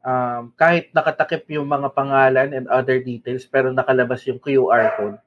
um, 0.00 0.56
kahit 0.56 0.88
nakatakip 0.96 1.44
yung 1.52 1.68
mga 1.68 1.92
pangalan 1.92 2.48
and 2.56 2.66
other 2.72 3.04
details 3.04 3.44
pero 3.44 3.76
nakalabas 3.76 4.24
yung 4.24 4.40
QR 4.40 4.96
code, 4.96 5.20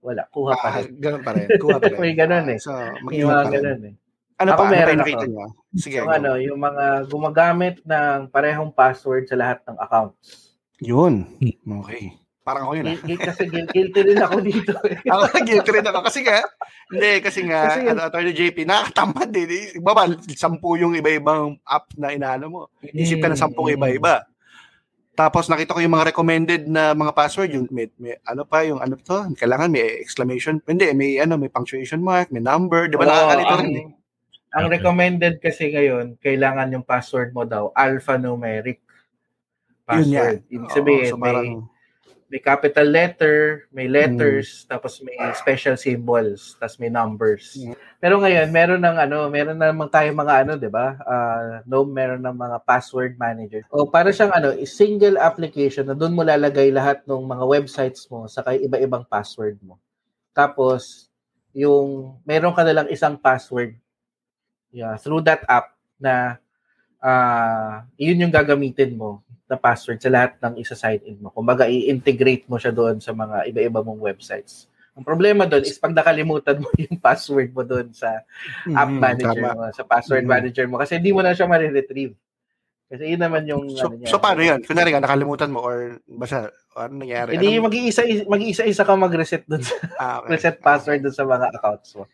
wala, 0.00 0.24
kuha 0.32 0.56
pa 0.56 0.68
ah, 0.68 0.74
rin. 0.80 0.96
Ganun 0.96 1.20
pa 1.20 1.36
rin. 1.36 1.46
Kuha 1.60 1.76
pa 1.76 1.88
rin. 1.92 2.00
May 2.00 2.16
ganun 2.16 2.46
eh. 2.48 2.58
So, 2.58 2.72
may 3.04 3.20
mga 3.20 3.44
ganun 3.52 3.82
eh. 3.92 3.94
Ano 4.42 4.50
ako 4.58 4.62
pa? 4.62 4.66
Ano 4.66 4.74
meron 4.74 4.92
ano 4.92 5.02
nakita 5.02 5.26
niyo? 5.30 5.46
Sige. 5.78 5.98
Yung, 6.02 6.12
ano, 6.12 6.30
yung 6.36 6.60
mga 6.60 6.84
gumagamit 7.08 7.76
ng 7.86 8.28
parehong 8.28 8.74
password 8.74 9.24
sa 9.30 9.38
lahat 9.38 9.62
ng 9.64 9.76
accounts. 9.78 10.58
Yun. 10.82 11.24
Okay. 11.82 12.18
Parang 12.42 12.66
ako 12.66 12.72
yun. 12.74 12.86
Ah. 12.90 12.98
Kasi 12.98 13.42
guilty 13.46 14.00
rin 14.02 14.18
ako 14.18 14.36
dito. 14.42 14.74
Eh. 14.82 14.98
ako 15.06 15.22
guilty 15.48 15.70
rin 15.78 15.86
ako. 15.86 15.98
Kasi 16.02 16.26
nga, 16.26 16.42
hindi, 16.90 17.12
kasi 17.22 17.40
nga, 17.46 17.60
kasi 17.70 17.80
ano, 17.86 18.00
Attorney 18.02 18.34
JP, 18.34 18.66
nakakatamad 18.66 19.28
din. 19.30 19.50
Eh. 19.50 19.64
Iba 19.78 19.94
ba, 19.94 20.10
sampu 20.34 20.74
yung 20.74 20.98
iba-ibang 20.98 21.54
app 21.62 21.86
na 21.94 22.10
inaano 22.10 22.44
mo. 22.50 22.60
Isip 22.82 23.22
ka 23.22 23.30
na 23.30 23.38
sampung 23.38 23.70
mm. 23.70 23.78
iba-iba. 23.78 24.26
Tapos 25.12 25.46
nakita 25.46 25.76
ko 25.76 25.80
yung 25.84 25.92
mga 25.92 26.08
recommended 26.08 26.62
na 26.72 26.96
mga 26.96 27.12
password, 27.12 27.52
yung 27.52 27.68
may, 27.68 27.86
may 28.00 28.16
ano 28.24 28.48
pa, 28.48 28.64
yung 28.64 28.80
ano 28.80 28.96
to, 28.96 29.28
kailangan 29.36 29.68
may 29.68 30.00
exclamation, 30.00 30.56
hindi, 30.64 30.88
may 30.96 31.20
ano, 31.20 31.36
may 31.36 31.52
punctuation 31.52 32.00
mark, 32.00 32.32
may 32.32 32.40
number, 32.40 32.88
di 32.88 32.96
ba 32.96 33.04
oh, 33.04 33.12
nakakalito 33.12 33.54
rin 33.60 33.72
eh. 33.76 33.86
Ang 34.52 34.68
recommended 34.68 35.40
kasi 35.40 35.72
ngayon, 35.72 36.20
kailangan 36.20 36.72
yung 36.76 36.84
password 36.84 37.32
mo 37.32 37.48
daw, 37.48 37.72
alphanumeric 37.72 38.84
password. 39.88 40.44
Ibig 40.52 40.70
sabihin, 40.72 41.08
oh, 41.08 41.16
so 41.16 41.20
may, 41.20 41.36
may 42.32 42.40
capital 42.40 42.88
letter, 42.88 43.68
may 43.72 43.84
letters, 43.88 44.64
mm. 44.64 44.72
tapos 44.72 45.04
may 45.04 45.16
special 45.36 45.76
symbols, 45.76 46.56
tapos 46.56 46.80
may 46.80 46.88
numbers. 46.88 47.60
Mm. 47.60 47.76
Pero 48.00 48.16
ngayon, 48.24 48.48
meron 48.48 48.80
ng 48.80 48.96
ano, 48.96 49.28
meron 49.28 49.60
na 49.60 49.68
naman 49.68 49.92
tayong 49.92 50.16
mga 50.16 50.34
ano, 50.44 50.52
'di 50.56 50.72
ba? 50.72 50.96
Uh, 51.04 51.60
no, 51.68 51.84
meron 51.84 52.24
ng 52.24 52.32
mga 52.32 52.56
password 52.64 53.20
manager. 53.20 53.60
O 53.68 53.84
para 53.84 54.08
siyang 54.08 54.32
ano, 54.32 54.56
single 54.64 55.20
application 55.20 55.84
na 55.84 55.92
doon 55.92 56.16
mo 56.16 56.24
lalagay 56.24 56.72
lahat 56.72 57.04
ng 57.04 57.20
mga 57.20 57.44
websites 57.44 58.08
mo 58.08 58.24
sa 58.24 58.40
iba-ibang 58.48 59.04
password 59.04 59.60
mo. 59.60 59.76
Tapos 60.32 61.12
yung 61.52 62.16
meron 62.24 62.56
ka 62.56 62.64
na 62.64 62.80
lang 62.80 62.88
isang 62.88 63.20
password 63.20 63.76
yeah, 64.72 64.96
through 64.96 65.22
that 65.22 65.44
app 65.46 65.76
na 66.00 66.40
uh, 66.98 67.84
yun 68.00 68.26
yung 68.26 68.34
gagamitin 68.34 68.96
mo 68.96 69.20
na 69.46 69.60
password 69.60 70.00
sa 70.00 70.08
lahat 70.08 70.40
ng 70.40 70.56
isa-sign 70.64 71.04
in 71.04 71.20
mo. 71.20 71.28
Kumbaga, 71.28 71.68
i-integrate 71.68 72.48
mo 72.48 72.56
siya 72.56 72.72
doon 72.72 72.98
sa 73.04 73.12
mga 73.12 73.52
iba-iba 73.52 73.84
mong 73.84 74.00
websites. 74.00 74.66
Ang 74.96 75.04
problema 75.04 75.44
doon 75.44 75.64
is 75.64 75.76
pag 75.76 75.92
nakalimutan 75.92 76.60
mo 76.60 76.72
yung 76.88 76.96
password 76.96 77.52
mo 77.52 77.60
doon 77.64 77.92
sa 77.92 78.24
app 78.72 78.88
mm, 78.88 78.98
manager 78.98 79.44
tama. 79.44 79.52
mo, 79.52 79.62
sa 79.76 79.84
password 79.84 80.24
mm. 80.24 80.32
manager 80.32 80.64
mo, 80.68 80.80
kasi 80.80 80.96
hindi 80.96 81.12
mo 81.12 81.20
na 81.20 81.36
siya 81.36 81.44
ma-retrieve. 81.44 82.16
Kasi 82.92 83.08
yun 83.08 83.20
naman 83.24 83.48
yung 83.48 83.72
so, 83.72 83.88
ano 83.88 84.00
niya. 84.00 84.08
So 84.08 84.20
paano 84.20 84.40
yan? 84.44 84.60
Kunwari 84.64 84.92
ka, 84.92 85.00
nakalimutan 85.00 85.52
mo 85.52 85.64
or 85.64 86.00
basta 86.04 86.52
ano 86.76 86.92
nangyari? 87.02 87.36
Hindi, 87.36 87.58
ano? 87.58 87.68
mag-iisa, 87.68 88.02
mag-iisa-isa 88.24 88.82
ka 88.82 88.92
mag-reset 88.96 89.44
doon 89.44 89.62
sa, 89.62 89.74
ah, 90.00 90.16
okay. 90.22 90.28
reset 90.36 90.56
password 90.60 91.00
doon 91.04 91.16
sa 91.16 91.26
mga 91.28 91.46
accounts 91.52 91.90
mo. 91.96 92.04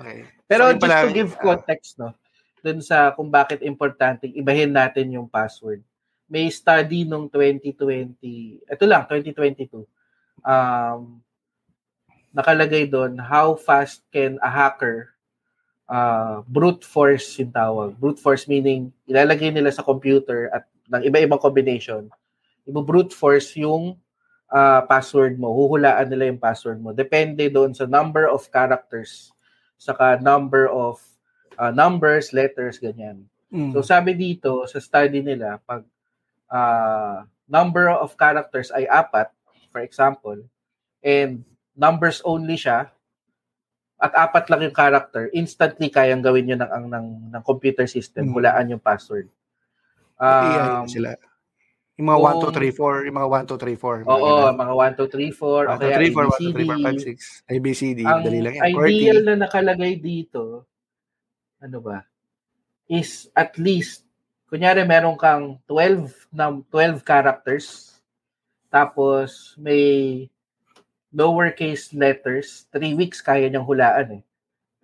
Okay. 0.00 0.24
Pero 0.48 0.72
so, 0.72 0.80
just 0.80 0.84
pala, 0.84 1.04
to 1.04 1.12
give 1.12 1.32
context, 1.38 2.00
no, 2.00 2.16
doon 2.64 2.80
sa 2.80 3.12
kung 3.12 3.28
bakit 3.28 3.62
importante 3.62 4.26
ibahin 4.26 4.72
natin 4.72 5.12
yung 5.14 5.28
password 5.30 5.84
may 6.28 6.52
study 6.52 7.08
nung 7.08 7.26
2020, 7.32 8.68
ito 8.68 8.84
lang, 8.84 9.08
2022, 9.08 9.88
um, 10.44 11.00
nakalagay 12.36 12.84
doon, 12.84 13.16
how 13.16 13.56
fast 13.56 14.04
can 14.12 14.36
a 14.44 14.50
hacker 14.52 15.16
uh, 15.88 16.44
brute 16.44 16.84
force 16.84 17.40
yung 17.40 17.50
tawag. 17.50 17.96
Brute 17.96 18.20
force 18.20 18.44
meaning, 18.44 18.92
ilalagay 19.08 19.48
nila 19.48 19.72
sa 19.72 19.80
computer 19.80 20.52
at 20.52 20.68
ng 20.92 21.08
iba-ibang 21.08 21.40
combination, 21.40 22.12
ibo-brute 22.68 23.16
force 23.16 23.56
yung 23.56 23.96
uh, 24.52 24.80
password 24.84 25.40
mo. 25.40 25.50
Huhulaan 25.56 26.08
nila 26.12 26.28
yung 26.28 26.40
password 26.40 26.78
mo. 26.78 26.92
Depende 26.92 27.48
doon 27.48 27.72
sa 27.72 27.88
number 27.88 28.28
of 28.28 28.44
characters, 28.52 29.32
saka 29.80 30.20
number 30.20 30.68
of 30.68 31.00
uh, 31.56 31.72
numbers, 31.72 32.36
letters, 32.36 32.76
ganyan. 32.76 33.24
Mm. 33.48 33.72
So 33.72 33.80
sabi 33.80 34.12
dito, 34.12 34.68
sa 34.68 34.78
study 34.78 35.24
nila, 35.24 35.56
pag 35.64 35.82
uh, 36.52 37.24
number 37.48 37.88
of 37.88 38.12
characters 38.20 38.68
ay 38.70 38.84
apat, 38.84 39.32
for 39.72 39.80
example, 39.80 40.36
and 41.00 41.44
numbers 41.72 42.20
only 42.28 42.60
siya, 42.60 42.92
at 43.98 44.14
apat 44.14 44.46
lang 44.46 44.62
yung 44.62 44.76
character, 44.76 45.26
instantly 45.34 45.90
kayang 45.90 46.22
gawin 46.22 46.46
yun 46.46 46.62
ng, 46.62 46.70
ng, 46.70 46.86
ng, 46.86 47.06
ng 47.34 47.42
computer 47.42 47.82
system, 47.90 48.30
hmm. 48.30 48.34
hulaan 48.38 48.70
yung 48.70 48.82
password. 48.82 49.26
Um, 50.18 50.86
sila. 50.86 51.18
Yung 51.98 52.14
mga 52.14 52.20
1, 52.22 52.46
2, 52.46 52.54
3, 52.54 52.78
4, 52.78 53.06
yung 53.10 53.18
mga 53.18 53.28
1, 53.42 53.50
2, 53.50 53.58
3, 53.58 53.74
4. 53.74 54.06
Oo, 54.06 54.30
mga 54.54 54.74
1, 54.74 55.02
2, 55.02 55.18
3, 55.18 55.34
4. 55.34 55.66
1, 55.66 55.82
2, 55.82 55.98
3, 55.98 56.14
4, 56.14 56.30
1, 56.30 56.46
2, 56.46 56.54
3, 56.54 56.70
4, 56.70 56.86
5, 56.94 57.10
6. 57.10 57.50
ABCD, 57.50 58.00
ang 58.06 58.22
dali 58.22 58.38
lang 58.38 58.54
yan. 58.54 58.64
ideal 58.70 59.18
na 59.26 59.34
nakalagay 59.34 59.98
dito, 59.98 60.62
ano 61.58 61.78
ba, 61.82 62.06
is 62.86 63.26
at 63.34 63.58
least 63.58 64.06
kunyari 64.48 64.86
meron 64.86 65.18
kang 65.18 65.60
12 65.66 66.32
na 66.32 66.48
12 66.72 67.04
characters 67.04 67.98
tapos 68.72 69.56
may 69.60 70.24
lowercase 71.12 71.92
letters, 71.96 72.68
3 72.72 72.96
weeks 72.96 73.24
kaya 73.24 73.48
niyang 73.48 73.64
hulaan 73.64 74.20
eh. 74.20 74.22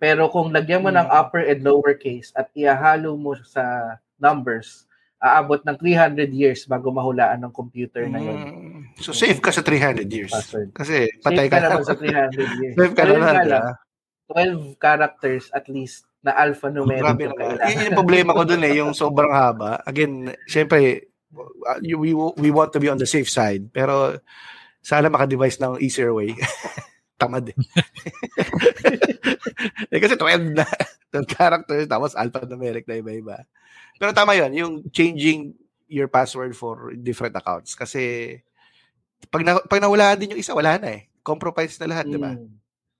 Pero 0.01 0.27
kung 0.29 0.49
lagyan 0.51 0.83
mo 0.83 0.89
ng 0.89 1.05
hmm. 1.05 1.17
upper 1.17 1.45
and 1.45 1.61
lowercase 1.61 2.33
at 2.33 2.49
ihahalo 2.57 3.13
mo 3.15 3.37
sa 3.45 3.95
numbers, 4.17 4.84
aabot 5.25 5.57
ng 5.65 5.77
300 5.81 6.29
years 6.29 6.69
bago 6.69 6.93
mahulaan 6.93 7.41
ng 7.41 7.49
computer 7.49 8.05
na 8.05 8.21
yun. 8.21 8.37
Mm. 8.37 8.81
So 9.01 9.09
safe 9.09 9.41
ka 9.41 9.49
sa 9.49 9.65
300 9.65 10.05
years. 10.05 10.29
Password. 10.29 10.69
Kasi 10.77 11.09
patay 11.25 11.49
safe 11.49 11.51
ka, 11.51 11.57
ka 11.57 11.65
naman 11.65 11.85
sa 11.85 11.95
300 11.97 12.61
years. 12.61 12.75
safe 12.77 12.93
ka 12.93 13.03
na 13.09 13.81
12 14.29 14.77
characters 14.77 15.49
at 15.53 15.65
least 15.69 16.05
na 16.21 16.33
alphanumeric. 16.33 17.05
Grabe. 17.05 17.25
Yun 17.69 17.85
yung 17.89 17.97
problema 17.97 18.33
ko 18.33 18.41
dun 18.45 18.65
eh, 18.65 18.73
yung 18.77 18.93
sobrang 18.97 19.29
haba. 19.29 19.81
Again, 19.85 20.33
syempre, 20.49 21.13
uh, 21.37 21.77
we, 21.81 22.13
we 22.13 22.49
want 22.49 22.73
to 22.73 22.81
be 22.81 22.89
on 22.89 22.97
the 22.97 23.05
safe 23.05 23.29
side. 23.29 23.69
Pero 23.69 24.17
sana 24.81 25.09
maka-device 25.09 25.61
ng 25.61 25.81
easier 25.81 26.13
way. 26.13 26.33
Tamad 27.21 27.47
eh. 27.47 27.55
eh 29.93 29.99
kasi 30.01 30.19
12 30.19 30.51
na 30.51 30.67
12 31.15 31.31
characters 31.31 31.87
tapos 31.87 32.11
alphanumeric 32.17 32.83
na 32.85 32.99
iba-iba. 32.99 33.45
Pero 33.95 34.11
tama 34.11 34.35
yun, 34.35 34.51
yung 34.53 34.73
changing 34.91 35.55
your 35.87 36.09
password 36.11 36.55
for 36.57 36.91
different 36.97 37.35
accounts. 37.35 37.77
Kasi 37.77 38.35
pag, 39.31 39.43
na, 39.45 39.61
pag 39.63 39.81
nawala 39.81 40.17
din 40.19 40.35
yung 40.35 40.41
isa, 40.41 40.55
wala 40.55 40.75
na 40.77 40.99
eh. 40.99 41.07
Compromise 41.25 41.79
na 41.81 41.89
lahat, 41.89 42.05
mm. 42.09 42.13
di 42.13 42.19
ba? 42.19 42.31
Hmm. 42.35 42.53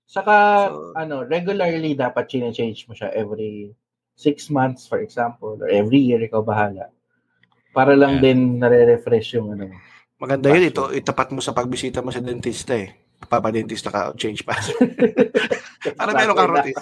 Saka, 0.06 0.34
so, 0.70 0.94
ano, 0.94 1.26
regularly 1.26 1.98
dapat 1.98 2.30
chine-change 2.30 2.86
mo 2.86 2.94
siya 2.94 3.10
every 3.10 3.74
six 4.14 4.48
months, 4.48 4.86
for 4.86 5.02
example, 5.02 5.58
or 5.58 5.68
every 5.68 5.98
year, 5.98 6.22
ikaw 6.22 6.42
bahala. 6.42 6.90
Para 7.74 7.92
lang 7.98 8.18
yeah. 8.18 8.22
din 8.30 8.38
nare-refresh 8.62 9.36
yung 9.36 9.52
ano. 9.52 9.70
Maganda 10.16 10.48
yun, 10.48 10.72
ito, 10.72 10.88
itapat 10.94 11.28
mo 11.34 11.44
sa 11.44 11.52
pagbisita 11.52 12.00
mo 12.00 12.08
sa 12.08 12.24
dentista 12.24 12.72
eh. 12.72 12.94
Papa-dentista 13.16 13.88
ka, 13.88 14.12
change 14.14 14.44
password. 14.44 14.92
Para 15.98 16.12
meron 16.12 16.36
kang 16.36 16.52
routine. 16.52 16.76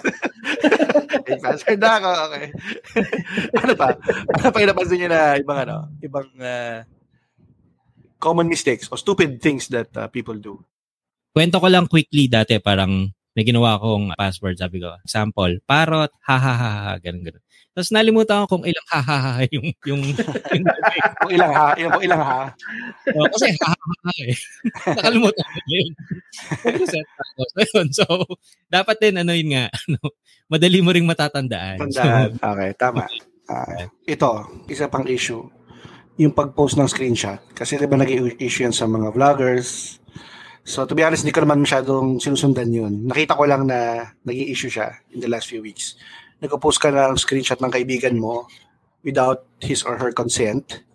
change 1.25 1.41
password 1.41 1.79
na 1.79 1.91
ako, 1.97 2.09
okay. 2.27 2.45
ano 3.63 3.73
pa? 3.73 3.87
Ano 4.35 4.47
pa 4.51 4.59
napansin 4.67 4.97
nyo 4.99 5.09
na 5.09 5.21
ibang 5.39 5.59
ano, 5.63 5.77
ibang 6.03 6.27
uh, 6.37 6.83
common 8.19 8.51
mistakes 8.51 8.91
or 8.91 8.99
stupid 8.99 9.39
things 9.39 9.71
that 9.71 9.89
uh, 9.95 10.11
people 10.11 10.35
do? 10.35 10.59
Kwento 11.31 11.59
ko 11.59 11.67
lang 11.71 11.87
quickly 11.87 12.27
dati, 12.27 12.59
parang 12.59 13.15
may 13.35 13.43
ginawa 13.43 13.75
akong 13.75 14.15
password, 14.15 14.55
sabi 14.59 14.79
ko, 14.79 14.95
example, 15.03 15.59
parrot, 15.67 16.11
ha 16.23 16.37
ha 16.39 16.53
ha 16.55 16.71
ha, 16.71 16.93
ganun 17.03 17.23
ganun. 17.27 17.43
Tapos 17.75 17.91
nalimutan 17.91 18.47
ko 18.47 18.55
kung 18.55 18.63
ilang 18.63 18.87
ha 18.87 19.01
ha 19.03 19.17
ha 19.19 19.33
yung 19.51 19.67
yung, 19.83 20.01
yung 20.55 20.63
kung 21.19 21.31
ilang 21.35 21.51
ha, 21.51 21.75
ilang, 21.75 21.91
kung 21.91 22.05
ilang 22.07 22.23
ha. 22.23 22.41
Oh, 23.11 23.27
kasi 23.35 23.51
ha 23.51 23.75
ha 23.75 23.91
ha 23.99 24.11
eh. 24.23 24.35
Nakalimutan 24.95 25.43
ko 25.43 25.59
yun. 25.67 25.89
So, 26.87 26.97
yun. 27.75 27.87
So, 27.91 28.05
dapat 28.71 29.03
din, 29.03 29.19
ano 29.19 29.35
yun 29.35 29.51
nga, 29.51 29.67
ano, 29.91 29.99
madali 30.47 30.79
mo 30.79 30.95
ring 30.95 31.03
matatandaan. 31.03 31.83
Tandaan. 31.83 32.39
So, 32.39 32.47
okay, 32.47 32.71
tama. 32.79 33.03
Uh, 33.43 33.91
ito, 34.07 34.31
isa 34.71 34.87
pang 34.87 35.03
issue, 35.03 35.43
yung 36.15 36.31
pag-post 36.31 36.79
ng 36.79 36.87
screenshot. 36.87 37.43
Kasi 37.51 37.75
diba 37.75 37.99
nag 37.99 38.39
issue 38.39 38.63
yan 38.63 38.71
sa 38.71 38.87
mga 38.87 39.11
vloggers, 39.11 39.99
So 40.65 40.81
to 40.89 40.97
be 40.97 41.05
honest, 41.05 41.21
hindi 41.21 41.29
ko 41.29 41.45
naman 41.45 41.61
masyadong 41.61 42.17
sinusundan 42.17 42.73
yun. 42.73 43.05
Nakita 43.05 43.37
ko 43.37 43.45
lang 43.45 43.69
na 43.69 44.09
nag 44.25 44.33
issue 44.33 44.73
siya 44.73 44.97
in 45.13 45.21
the 45.21 45.29
last 45.29 45.45
few 45.45 45.61
weeks. 45.61 45.93
Nagpo-post 46.45 46.77
ka 46.77 46.93
ng 46.93 47.17
screenshot 47.17 47.57
ng 47.57 47.73
kaibigan 47.73 48.15
mo 48.21 48.45
without 49.01 49.49
his 49.57 49.81
or 49.81 49.97
her 49.97 50.13
consent. 50.13 50.85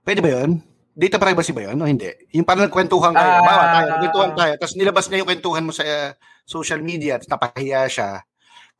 Pwede 0.00 0.24
ba 0.24 0.32
yun? 0.40 0.64
data 1.00 1.16
privacy 1.16 1.56
ba 1.56 1.64
yun? 1.70 1.80
No, 1.80 1.88
hindi. 1.88 2.10
Yung 2.36 2.44
parang 2.44 2.68
nagkwentuhan 2.68 3.16
kayo. 3.16 3.30
Uh, 3.40 3.44
Bawa 3.46 3.64
tayo, 3.72 3.86
nagkwentuhan 3.96 4.32
tayo. 4.36 4.52
Tapos 4.60 4.74
nilabas 4.76 5.04
niya 5.08 5.18
yung 5.24 5.30
kwentuhan 5.30 5.64
mo 5.64 5.72
sa 5.72 5.84
uh, 5.86 6.12
social 6.44 6.84
media 6.84 7.16
at 7.16 7.24
napahiya 7.24 7.88
siya. 7.88 8.10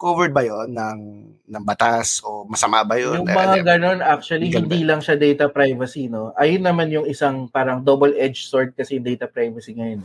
Covered 0.01 0.33
ba 0.33 0.41
yon 0.41 0.73
ng, 0.73 0.99
ng 1.45 1.65
batas 1.65 2.25
o 2.25 2.49
masama 2.49 2.81
ba 2.85 2.97
yun? 2.97 3.21
Yung 3.21 3.29
mga 3.29 3.61
ganun, 3.65 4.01
actually, 4.01 4.49
hindi 4.49 4.81
ba? 4.85 4.97
lang 4.97 5.01
siya 5.05 5.17
data 5.17 5.53
privacy. 5.53 6.09
no 6.09 6.33
Ayun 6.41 6.65
naman 6.65 6.89
yung 6.89 7.05
isang 7.05 7.53
parang 7.53 7.85
double-edged 7.85 8.49
sword 8.49 8.73
kasi 8.73 8.97
yung 8.97 9.05
data 9.05 9.29
privacy 9.29 9.77
ngayon. 9.77 10.01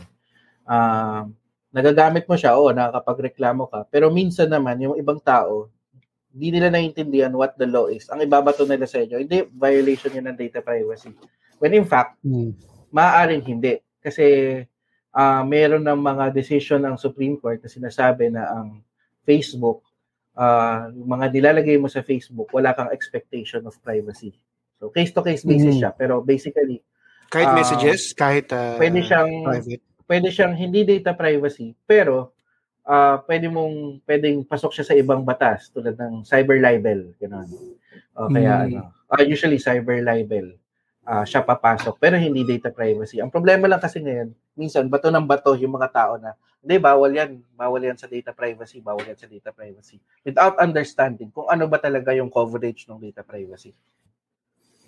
Uh, 0.68 1.32
nagagamit 1.72 2.28
mo 2.28 2.36
siya, 2.36 2.60
o 2.60 2.76
nakakapagreklamo 2.76 3.72
ka. 3.72 3.88
Pero 3.88 4.12
minsan 4.12 4.52
naman, 4.52 4.84
yung 4.84 5.00
ibang 5.00 5.20
tao, 5.20 5.72
hindi 6.36 6.52
nila 6.52 6.68
naiintindihan 6.68 7.32
what 7.32 7.56
the 7.56 7.64
law 7.64 7.88
is. 7.88 8.12
Ang 8.12 8.28
ibabato 8.28 8.68
nila 8.68 8.84
sa 8.84 9.00
inyo, 9.00 9.24
hindi, 9.24 9.48
violation 9.56 10.12
yun 10.12 10.28
ng 10.28 10.36
data 10.36 10.60
privacy. 10.60 11.16
When 11.64 11.72
in 11.72 11.88
fact, 11.88 12.20
mm. 12.28 12.52
maaaring 12.92 13.48
hindi. 13.48 13.80
Kasi 14.04 14.60
uh, 15.16 15.42
meron 15.48 15.88
ng 15.88 15.96
mga 15.96 16.36
decision 16.36 16.84
ng 16.84 17.00
Supreme 17.00 17.40
Court 17.40 17.64
na 17.64 17.72
sinasabi 17.72 18.36
na 18.36 18.52
ang 18.52 18.84
Facebook, 19.24 19.88
uh, 20.36 20.92
mga 20.92 21.32
nilalagay 21.32 21.80
mo 21.80 21.88
sa 21.88 22.04
Facebook, 22.04 22.52
wala 22.52 22.76
kang 22.76 22.92
expectation 22.92 23.64
of 23.64 23.80
privacy. 23.80 24.36
So 24.84 24.92
case-to-case 24.92 25.48
basis 25.48 25.80
mm. 25.80 25.88
siya. 25.88 25.92
Pero 25.96 26.20
basically, 26.20 26.84
kahit 27.32 27.48
uh, 27.48 27.56
messages, 27.56 28.12
kahit 28.12 28.52
uh, 28.52 28.76
pwede 28.76 29.00
siyang 29.00 29.32
private. 29.48 29.82
pwede 30.04 30.28
siyang 30.36 30.54
hindi 30.54 30.84
data 30.84 31.16
privacy, 31.16 31.72
pero 31.88 32.35
uh, 32.86 33.22
pwede 33.26 33.50
mong 33.50 34.06
pwedeng 34.06 34.46
pasok 34.46 34.72
siya 34.72 34.86
sa 34.86 34.96
ibang 34.98 35.26
batas 35.26 35.74
tulad 35.74 35.98
ng 35.98 36.24
cyber 36.24 36.62
libel, 36.62 37.12
gano'n. 37.20 37.50
O 38.16 38.32
kaya 38.32 38.54
mm. 38.54 38.66
ano, 38.70 38.80
uh, 39.12 39.24
usually 39.26 39.60
cyber 39.60 40.00
libel 40.00 40.56
uh, 41.06 41.24
siya 41.24 41.46
papasok 41.46 41.96
pero 42.02 42.18
hindi 42.18 42.44
data 42.44 42.74
privacy. 42.74 43.22
Ang 43.22 43.30
problema 43.32 43.70
lang 43.70 43.80
kasi 43.82 44.02
ngayon, 44.02 44.34
minsan 44.58 44.90
bato 44.90 45.14
ng 45.14 45.26
bato 45.26 45.54
yung 45.56 45.78
mga 45.78 45.90
tao 45.94 46.14
na 46.18 46.34
hindi 46.66 46.82
bawal 46.82 47.14
yan, 47.14 47.38
bawal 47.54 47.78
yan 47.78 47.98
sa 47.98 48.10
data 48.10 48.34
privacy, 48.34 48.82
bawal 48.82 49.06
yan 49.06 49.18
sa 49.18 49.30
data 49.30 49.54
privacy 49.54 50.02
without 50.26 50.58
understanding 50.58 51.30
kung 51.30 51.46
ano 51.46 51.70
ba 51.70 51.78
talaga 51.78 52.10
yung 52.18 52.34
coverage 52.34 52.90
ng 52.90 52.98
data 52.98 53.22
privacy. 53.22 53.72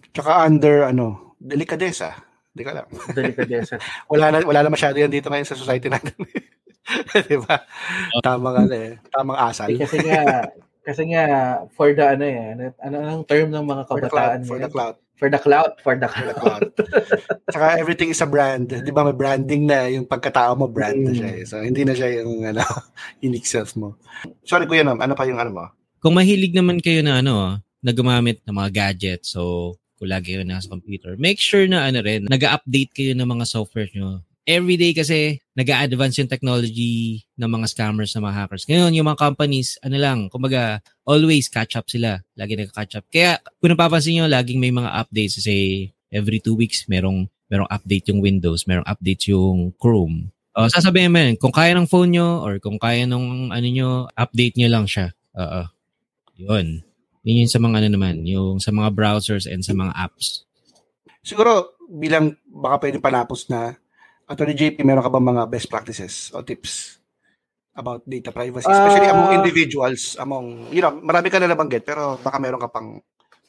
Tsaka 0.10 0.50
under 0.50 0.90
ano, 0.90 1.38
delikadesa. 1.38 2.18
Hindi 2.58 2.64
ka 2.66 2.74
lang. 2.74 2.88
Delikadesa. 3.14 3.78
wala 4.12 4.34
na 4.34 4.38
wala 4.42 4.66
na 4.66 4.74
masyado 4.74 4.98
yan 4.98 5.14
dito 5.14 5.30
ngayon 5.30 5.46
sa 5.46 5.54
society 5.54 5.94
natin. 5.94 6.18
'Di 7.28 7.38
ba? 7.43 7.63
Tamang 8.23 8.67
ano 8.67 8.76
eh, 8.76 9.00
tamang 9.12 9.39
asal. 9.39 9.71
Eh, 9.71 9.80
kasi 9.80 9.97
nga 10.04 10.47
kasi 10.88 11.04
nga 11.12 11.23
for 11.76 11.91
the 11.91 12.06
ano 12.06 12.23
eh, 12.23 12.39
ano, 12.56 12.62
ano 12.80 12.95
ang 13.04 13.23
term 13.28 13.52
ng 13.52 13.65
mga 13.67 13.84
kabataan 13.91 14.39
for 14.47 14.60
the 14.60 14.71
cloud, 14.71 14.95
for 15.19 15.28
the 15.28 15.41
cloud, 15.41 15.71
for 15.84 15.95
the 16.00 16.08
cloud. 16.08 16.23
For 16.23 16.28
the 16.32 16.38
cloud. 16.39 16.63
Saka 17.52 17.65
everything 17.76 18.12
is 18.12 18.23
a 18.23 18.30
brand. 18.30 18.71
'Di 18.71 18.91
ba 18.95 19.04
may 19.04 19.17
branding 19.17 19.67
na 19.67 19.91
yung 19.91 20.08
pagkatao 20.08 20.56
mo 20.56 20.71
brand 20.71 20.95
mm. 20.95 21.06
na 21.06 21.13
siya. 21.13 21.30
Eh. 21.36 21.43
So 21.43 21.60
hindi 21.60 21.84
na 21.84 21.91
siya 21.91 22.23
yung 22.23 22.47
ano, 22.47 22.63
unique 23.28 23.50
self 23.50 23.76
mo. 23.76 24.00
Sorry 24.47 24.63
kuya 24.63 24.88
Nam, 24.88 25.04
ano 25.04 25.12
pa 25.12 25.28
yung 25.28 25.43
ano 25.43 25.52
mo? 25.52 25.65
Kung 26.00 26.15
mahilig 26.15 26.56
naman 26.56 26.80
kayo 26.80 27.04
na 27.04 27.19
ano, 27.19 27.60
na 27.84 27.91
gumamit 27.91 28.39
ng 28.47 28.56
mga 28.56 28.69
gadgets, 28.71 29.36
so 29.36 29.76
kung 29.97 30.13
lagi 30.13 30.38
kayo 30.38 30.45
nasa 30.45 30.69
computer, 30.69 31.17
make 31.17 31.41
sure 31.41 31.65
na 31.65 31.89
ano 31.89 32.06
rin, 32.06 32.30
nag-update 32.30 32.93
kayo 32.93 33.12
ng 33.17 33.26
mga 33.26 33.45
software 33.50 33.89
nyo 33.97 34.21
everyday 34.48 34.96
kasi 34.96 35.44
nag-a-advance 35.60 36.24
yung 36.24 36.32
technology 36.32 37.20
ng 37.36 37.52
mga 37.52 37.68
scammers 37.68 38.16
na 38.16 38.24
mga 38.24 38.36
hackers. 38.40 38.64
Ngayon, 38.64 38.96
yung 38.96 39.08
mga 39.12 39.20
companies, 39.20 39.76
ano 39.84 40.00
lang, 40.00 40.32
kumbaga, 40.32 40.80
always 41.04 41.52
catch 41.52 41.76
up 41.76 41.92
sila. 41.92 42.24
Lagi 42.40 42.56
nag-catch 42.56 42.96
up. 42.96 43.06
Kaya, 43.12 43.44
kung 43.60 43.76
napapansin 43.76 44.16
nyo, 44.18 44.26
laging 44.32 44.64
may 44.64 44.72
mga 44.72 44.88
updates. 44.88 45.44
Say, 45.44 45.92
every 46.08 46.40
two 46.40 46.56
weeks, 46.56 46.88
merong, 46.88 47.28
merong 47.52 47.68
update 47.68 48.08
yung 48.08 48.24
Windows, 48.24 48.64
merong 48.64 48.88
update 48.88 49.28
yung 49.28 49.76
Chrome. 49.76 50.32
O, 50.58 50.66
sasabihin 50.72 51.14
mo 51.14 51.22
yun, 51.22 51.36
kung 51.38 51.54
kaya 51.54 51.78
ng 51.78 51.86
phone 51.86 52.18
nyo 52.18 52.42
or 52.42 52.58
kung 52.58 52.80
kaya 52.82 53.06
ng 53.06 53.54
ano 53.54 53.68
nyo, 53.68 54.10
update 54.18 54.58
nyo 54.58 54.72
lang 54.72 54.90
siya. 54.90 55.14
Oo. 55.38 55.70
Yun. 56.40 56.82
Yun 57.22 57.46
yung 57.46 57.52
sa 57.52 57.60
mga 57.60 57.84
ano 57.84 57.90
naman, 57.94 58.24
yung 58.24 58.58
sa 58.64 58.72
mga 58.72 58.90
browsers 58.96 59.46
and 59.46 59.62
sa 59.62 59.76
mga 59.76 59.94
apps. 59.94 60.48
Siguro, 61.22 61.78
bilang 61.92 62.40
baka 62.48 62.88
pwede 62.88 62.98
panapos 63.04 63.52
na 63.52 63.76
Attorney 64.28 64.60
JP, 64.60 64.84
meron 64.84 65.04
ka 65.04 65.12
ba 65.12 65.24
mga 65.24 65.48
best 65.48 65.72
practices 65.72 66.36
o 66.36 66.44
tips 66.44 67.00
about 67.72 68.04
data 68.04 68.36
privacy? 68.36 68.68
Especially 68.68 69.08
uh, 69.08 69.16
among 69.16 69.32
individuals, 69.40 70.20
among, 70.20 70.68
you 70.76 70.84
know, 70.84 70.92
marami 71.00 71.32
ka 71.32 71.40
na 71.40 71.48
nabanggit, 71.48 71.88
pero 71.88 72.20
baka 72.20 72.36
meron 72.36 72.60
ka 72.60 72.68
pang 72.68 73.00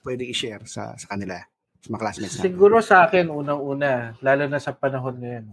pwede 0.07 0.23
i-share 0.23 0.62
sa, 0.71 0.95
sa 0.95 1.07
kanila, 1.11 1.43
sa 1.83 1.88
mga 1.91 2.01
classmates 2.01 2.35
natin. 2.38 2.47
Siguro 2.47 2.79
sa 2.79 3.11
akin, 3.11 3.27
unang-una, 3.27 4.14
lalo 4.23 4.47
na 4.47 4.62
sa 4.62 4.71
panahon 4.71 5.19
ngayon, 5.19 5.45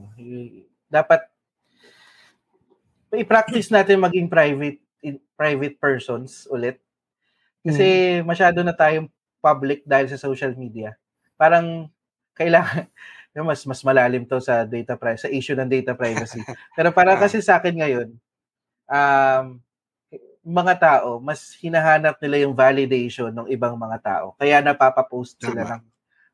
dapat 0.94 1.26
i-practice 3.18 3.74
natin 3.74 3.98
maging 3.98 4.30
private 4.30 4.80
private 5.34 5.76
persons 5.82 6.46
ulit. 6.54 6.78
Kasi 7.66 8.22
hmm. 8.22 8.30
masyado 8.30 8.62
na 8.62 8.78
tayong 8.78 9.10
public 9.42 9.82
dahil 9.90 10.06
sa 10.06 10.22
social 10.22 10.54
media. 10.54 10.94
Parang 11.34 11.90
kailangan 12.38 12.86
mas 13.43 13.67
mas 13.67 13.84
malalim 13.84 14.24
to 14.24 14.39
sa 14.39 14.63
data 14.63 14.95
privacy, 14.95 15.28
sa 15.28 15.34
issue 15.34 15.58
ng 15.60 15.67
data 15.67 15.91
privacy. 15.91 16.39
Pero 16.78 16.95
para 16.95 17.19
kasi 17.19 17.43
sa 17.43 17.60
akin 17.60 17.76
ngayon, 17.76 18.08
um, 18.88 19.60
mga 20.45 20.74
tao, 20.78 21.17
mas 21.17 21.58
hinahanap 21.58 22.21
nila 22.21 22.45
yung 22.45 22.54
validation 22.54 23.34
ng 23.34 23.50
ibang 23.50 23.74
mga 23.74 23.98
tao. 24.00 24.26
Kaya 24.38 24.62
napapapost 24.62 25.41
sila 25.41 25.65
ng 25.65 25.82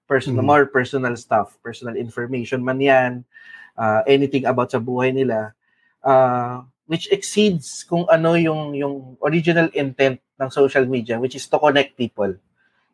personal, 0.04 0.44
mm. 0.44 0.52
more 0.52 0.68
personal 0.68 1.16
stuff, 1.16 1.56
personal 1.64 1.96
information 1.96 2.60
man 2.60 2.84
yan, 2.84 3.24
uh, 3.80 4.04
anything 4.04 4.44
about 4.44 4.68
sa 4.68 4.84
buhay 4.84 5.16
nila, 5.16 5.56
uh, 6.04 6.60
which 6.92 7.08
exceeds 7.08 7.88
kung 7.88 8.04
ano 8.12 8.36
yung 8.36 8.76
yung 8.76 9.16
original 9.24 9.72
intent 9.72 10.20
ng 10.36 10.50
social 10.52 10.84
media, 10.84 11.16
which 11.16 11.40
is 11.40 11.48
to 11.48 11.56
connect 11.56 11.96
people. 11.96 12.36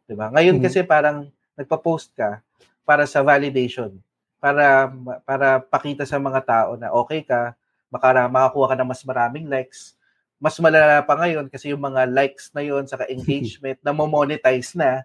'Di 0.06 0.14
ba? 0.14 0.30
Ngayon 0.30 0.62
mm. 0.62 0.64
kasi 0.70 0.86
parang 0.86 1.34
nagpa-post 1.58 2.14
ka, 2.14 2.46
para 2.88 3.04
sa 3.04 3.20
validation 3.20 3.92
para 4.38 4.94
para 5.26 5.48
pakita 5.60 6.06
sa 6.06 6.22
mga 6.22 6.42
tao 6.46 6.70
na 6.78 6.94
okay 6.94 7.26
ka, 7.26 7.58
baka 7.90 8.30
makakuha 8.30 8.74
ka 8.74 8.76
ng 8.78 8.90
mas 8.90 9.04
maraming 9.04 9.48
likes. 9.50 9.98
Mas 10.38 10.54
malala 10.62 11.02
pa 11.02 11.18
ngayon 11.18 11.50
kasi 11.50 11.74
yung 11.74 11.82
mga 11.82 12.06
likes 12.06 12.54
na 12.54 12.62
yon 12.62 12.86
sa 12.86 13.02
engagement 13.10 13.82
na 13.82 13.92
mo-monetize 13.94 14.78
na. 14.78 15.02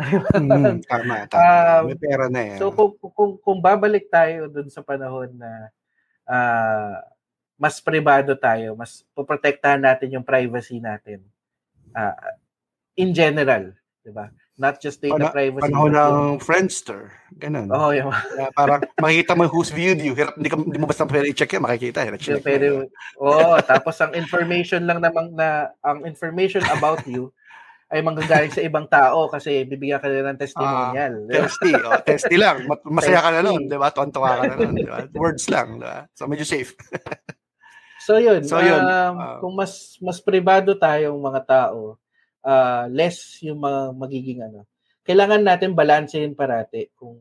mm, 0.00 0.86
tama, 0.86 1.26
tama. 1.28 1.82
Um, 1.82 1.92
May 1.92 1.98
pera 1.98 2.26
na 2.30 2.40
yan. 2.40 2.58
So 2.62 2.70
kung, 2.70 2.94
kung, 2.96 3.32
kung 3.42 3.58
babalik 3.58 4.06
tayo 4.08 4.46
dun 4.46 4.70
sa 4.70 4.80
panahon 4.80 5.34
na 5.34 5.50
uh, 6.30 6.94
mas 7.60 7.82
privado 7.82 8.32
tayo, 8.38 8.78
mas 8.78 9.04
poprotektahan 9.12 9.82
natin 9.82 10.16
yung 10.16 10.24
privacy 10.24 10.80
natin. 10.80 11.20
Uh, 11.90 12.16
in 12.96 13.10
general, 13.10 13.74
'di 14.04 14.12
ba? 14.12 14.32
Not 14.60 14.76
just 14.76 15.00
data 15.00 15.16
Pana, 15.16 15.32
privacy. 15.32 15.64
Panahon 15.72 15.92
ng 15.96 16.16
Friendster. 16.44 17.16
Ganun. 17.40 17.72
Oo, 17.72 17.88
oh, 17.88 17.92
yung... 17.96 18.12
uh, 18.12 18.52
parang 18.52 18.84
makikita 19.00 19.32
mo 19.32 19.48
who's 19.48 19.72
viewed 19.72 20.04
you. 20.04 20.12
Hirap, 20.12 20.36
hindi, 20.36 20.52
ka, 20.52 20.60
hindi 20.60 20.76
mo 20.76 20.84
basta 20.84 21.08
pwede 21.08 21.32
i-check 21.32 21.56
yan, 21.56 21.64
makikita. 21.64 22.04
Hirap, 22.04 22.20
check 22.20 22.44
pero, 22.44 22.84
oh, 23.16 23.56
tapos 23.64 23.96
ang 24.04 24.12
information 24.12 24.84
lang 24.84 25.00
namang 25.00 25.32
na, 25.32 25.72
ang 25.80 26.04
information 26.04 26.60
about 26.68 27.00
you 27.08 27.32
ay 27.90 28.04
manggagaling 28.04 28.54
sa 28.54 28.62
ibang 28.62 28.86
tao 28.86 29.26
kasi 29.32 29.66
bibigyan 29.66 29.98
ka 29.98 30.06
nila 30.06 30.30
ng 30.30 30.40
testimonial. 30.44 31.14
Uh, 31.26 31.34
testy. 31.42 31.72
Oh, 31.74 32.00
testy 32.04 32.36
lang. 32.38 32.56
Masaya 33.00 33.18
ka 33.18 33.30
na 33.34 33.42
nun, 33.42 33.66
di 33.66 33.74
ba? 33.80 33.90
Tuwan-tuwa 33.90 34.38
ka 34.38 34.42
na 34.46 34.54
nun. 34.60 34.76
Di 34.76 34.86
ba? 34.86 35.08
Words 35.10 35.50
lang. 35.50 35.82
Di 35.82 35.88
ba? 35.88 36.06
So, 36.14 36.30
medyo 36.30 36.46
safe. 36.46 36.76
so, 38.06 38.20
yun. 38.20 38.46
So, 38.46 38.62
yun. 38.62 38.78
Um, 38.78 39.16
uh, 39.18 39.42
kung 39.42 39.54
mas 39.58 39.98
mas 39.98 40.22
privado 40.22 40.76
tayong 40.78 41.18
mga 41.18 41.40
tao, 41.48 41.98
uh, 42.44 42.86
less 42.90 43.40
yung 43.44 43.60
mga 43.60 43.80
magiging 43.96 44.40
ano. 44.44 44.66
Kailangan 45.04 45.42
natin 45.42 45.76
balansehin 45.76 46.36
parati 46.36 46.92
kung 46.94 47.18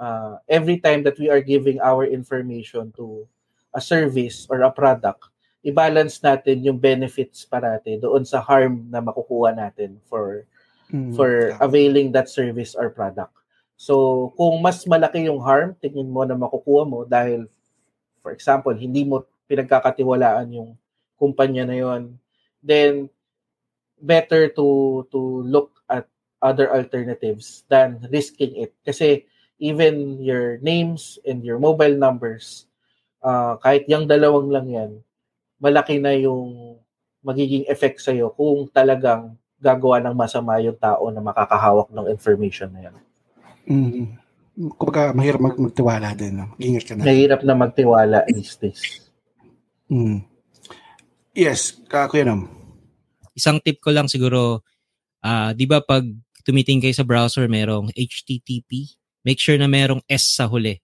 uh, 0.00 0.40
every 0.48 0.80
time 0.80 1.04
that 1.04 1.18
we 1.20 1.28
are 1.28 1.44
giving 1.44 1.78
our 1.80 2.04
information 2.08 2.90
to 2.96 3.28
a 3.72 3.80
service 3.80 4.48
or 4.48 4.64
a 4.64 4.72
product, 4.72 5.28
i-balance 5.62 6.20
natin 6.20 6.64
yung 6.66 6.78
benefits 6.80 7.46
parati 7.46 7.96
doon 8.00 8.26
sa 8.26 8.42
harm 8.42 8.88
na 8.90 8.98
makukuha 8.98 9.54
natin 9.54 9.96
for 10.10 10.44
mm, 10.90 11.14
for 11.14 11.54
yeah. 11.54 11.58
availing 11.62 12.10
that 12.10 12.28
service 12.28 12.74
or 12.74 12.90
product. 12.90 13.32
So, 13.78 14.30
kung 14.38 14.62
mas 14.62 14.84
malaki 14.86 15.26
yung 15.26 15.42
harm, 15.42 15.74
tingin 15.78 16.06
mo 16.06 16.22
na 16.22 16.38
makukuha 16.38 16.82
mo 16.86 17.02
dahil 17.06 17.46
for 18.22 18.30
example, 18.30 18.72
hindi 18.72 19.02
mo 19.02 19.26
pinagkakatiwalaan 19.50 20.54
yung 20.54 20.70
kumpanya 21.18 21.66
na 21.66 21.76
yon, 21.76 22.02
then 22.62 23.10
better 24.02 24.50
to 24.50 25.00
to 25.14 25.46
look 25.46 25.78
at 25.86 26.10
other 26.42 26.68
alternatives 26.74 27.62
than 27.70 28.02
risking 28.10 28.52
it 28.58 28.74
kasi 28.82 29.22
even 29.62 30.18
your 30.18 30.58
names 30.58 31.22
and 31.22 31.46
your 31.46 31.62
mobile 31.62 31.94
numbers 31.94 32.66
uh, 33.22 33.54
kahit 33.62 33.86
yung 33.86 34.10
dalawang 34.10 34.50
lang 34.50 34.66
yan 34.66 34.92
malaki 35.62 36.02
na 36.02 36.10
yung 36.18 36.74
magiging 37.22 37.62
effect 37.70 38.02
sa 38.02 38.10
iyo 38.10 38.34
kung 38.34 38.66
talagang 38.74 39.38
gagawa 39.62 40.02
ng 40.02 40.18
masama 40.18 40.58
yung 40.58 40.74
tao 40.74 41.06
na 41.14 41.22
makakahawak 41.22 41.88
ng 41.94 42.10
information 42.10 42.68
na 42.74 42.90
yan. 42.90 42.96
Mm-hmm. 43.62 44.06
kumbaga 44.76 45.16
mahirap 45.16 45.40
mag 45.40 45.56
magtiwala 45.56 46.12
din. 46.18 46.42
No? 46.42 46.50
Ingat 46.58 46.84
ka 46.84 46.92
na. 46.98 47.06
Mahirap 47.06 47.40
na 47.46 47.54
magtiwala 47.54 48.26
these 48.28 48.58
days. 48.58 48.82
Mm. 49.86 50.26
Yes, 51.32 51.78
ka 51.88 52.10
Kuya 52.10 52.26
Nam. 52.26 52.61
Isang 53.32 53.58
tip 53.64 53.80
ko 53.80 53.90
lang 53.92 54.08
siguro, 54.08 54.62
uh, 55.24 55.50
di 55.56 55.64
ba 55.64 55.80
pag 55.80 56.04
tumiting 56.42 56.82
kayo 56.82 56.94
sa 56.94 57.06
browser, 57.06 57.46
merong 57.46 57.90
HTTP, 57.94 58.98
make 59.22 59.38
sure 59.38 59.56
na 59.56 59.70
merong 59.70 60.02
S 60.10 60.34
sa 60.34 60.50
huli. 60.50 60.82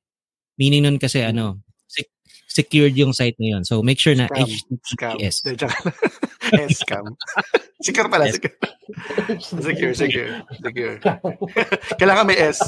Meaning 0.58 0.86
nun 0.86 0.98
kasi 0.98 1.22
ano, 1.22 1.62
sec- 1.86 2.14
secured 2.46 2.94
yung 2.94 3.14
site 3.14 3.38
na 3.38 3.58
yun. 3.58 3.62
So 3.62 3.82
make 3.82 3.98
sure 3.98 4.14
na 4.14 4.26
Scam. 4.30 4.46
HTTPS. 4.46 5.36
Scam. 5.44 5.70
scam. 6.82 7.04
secure 7.84 8.08
pala. 8.08 8.26
Secure. 8.34 8.56
secure, 9.38 9.94
secure. 9.94 10.30
Secure. 10.64 10.96
Kailangan 12.00 12.26
may 12.26 12.38
S. 12.40 12.58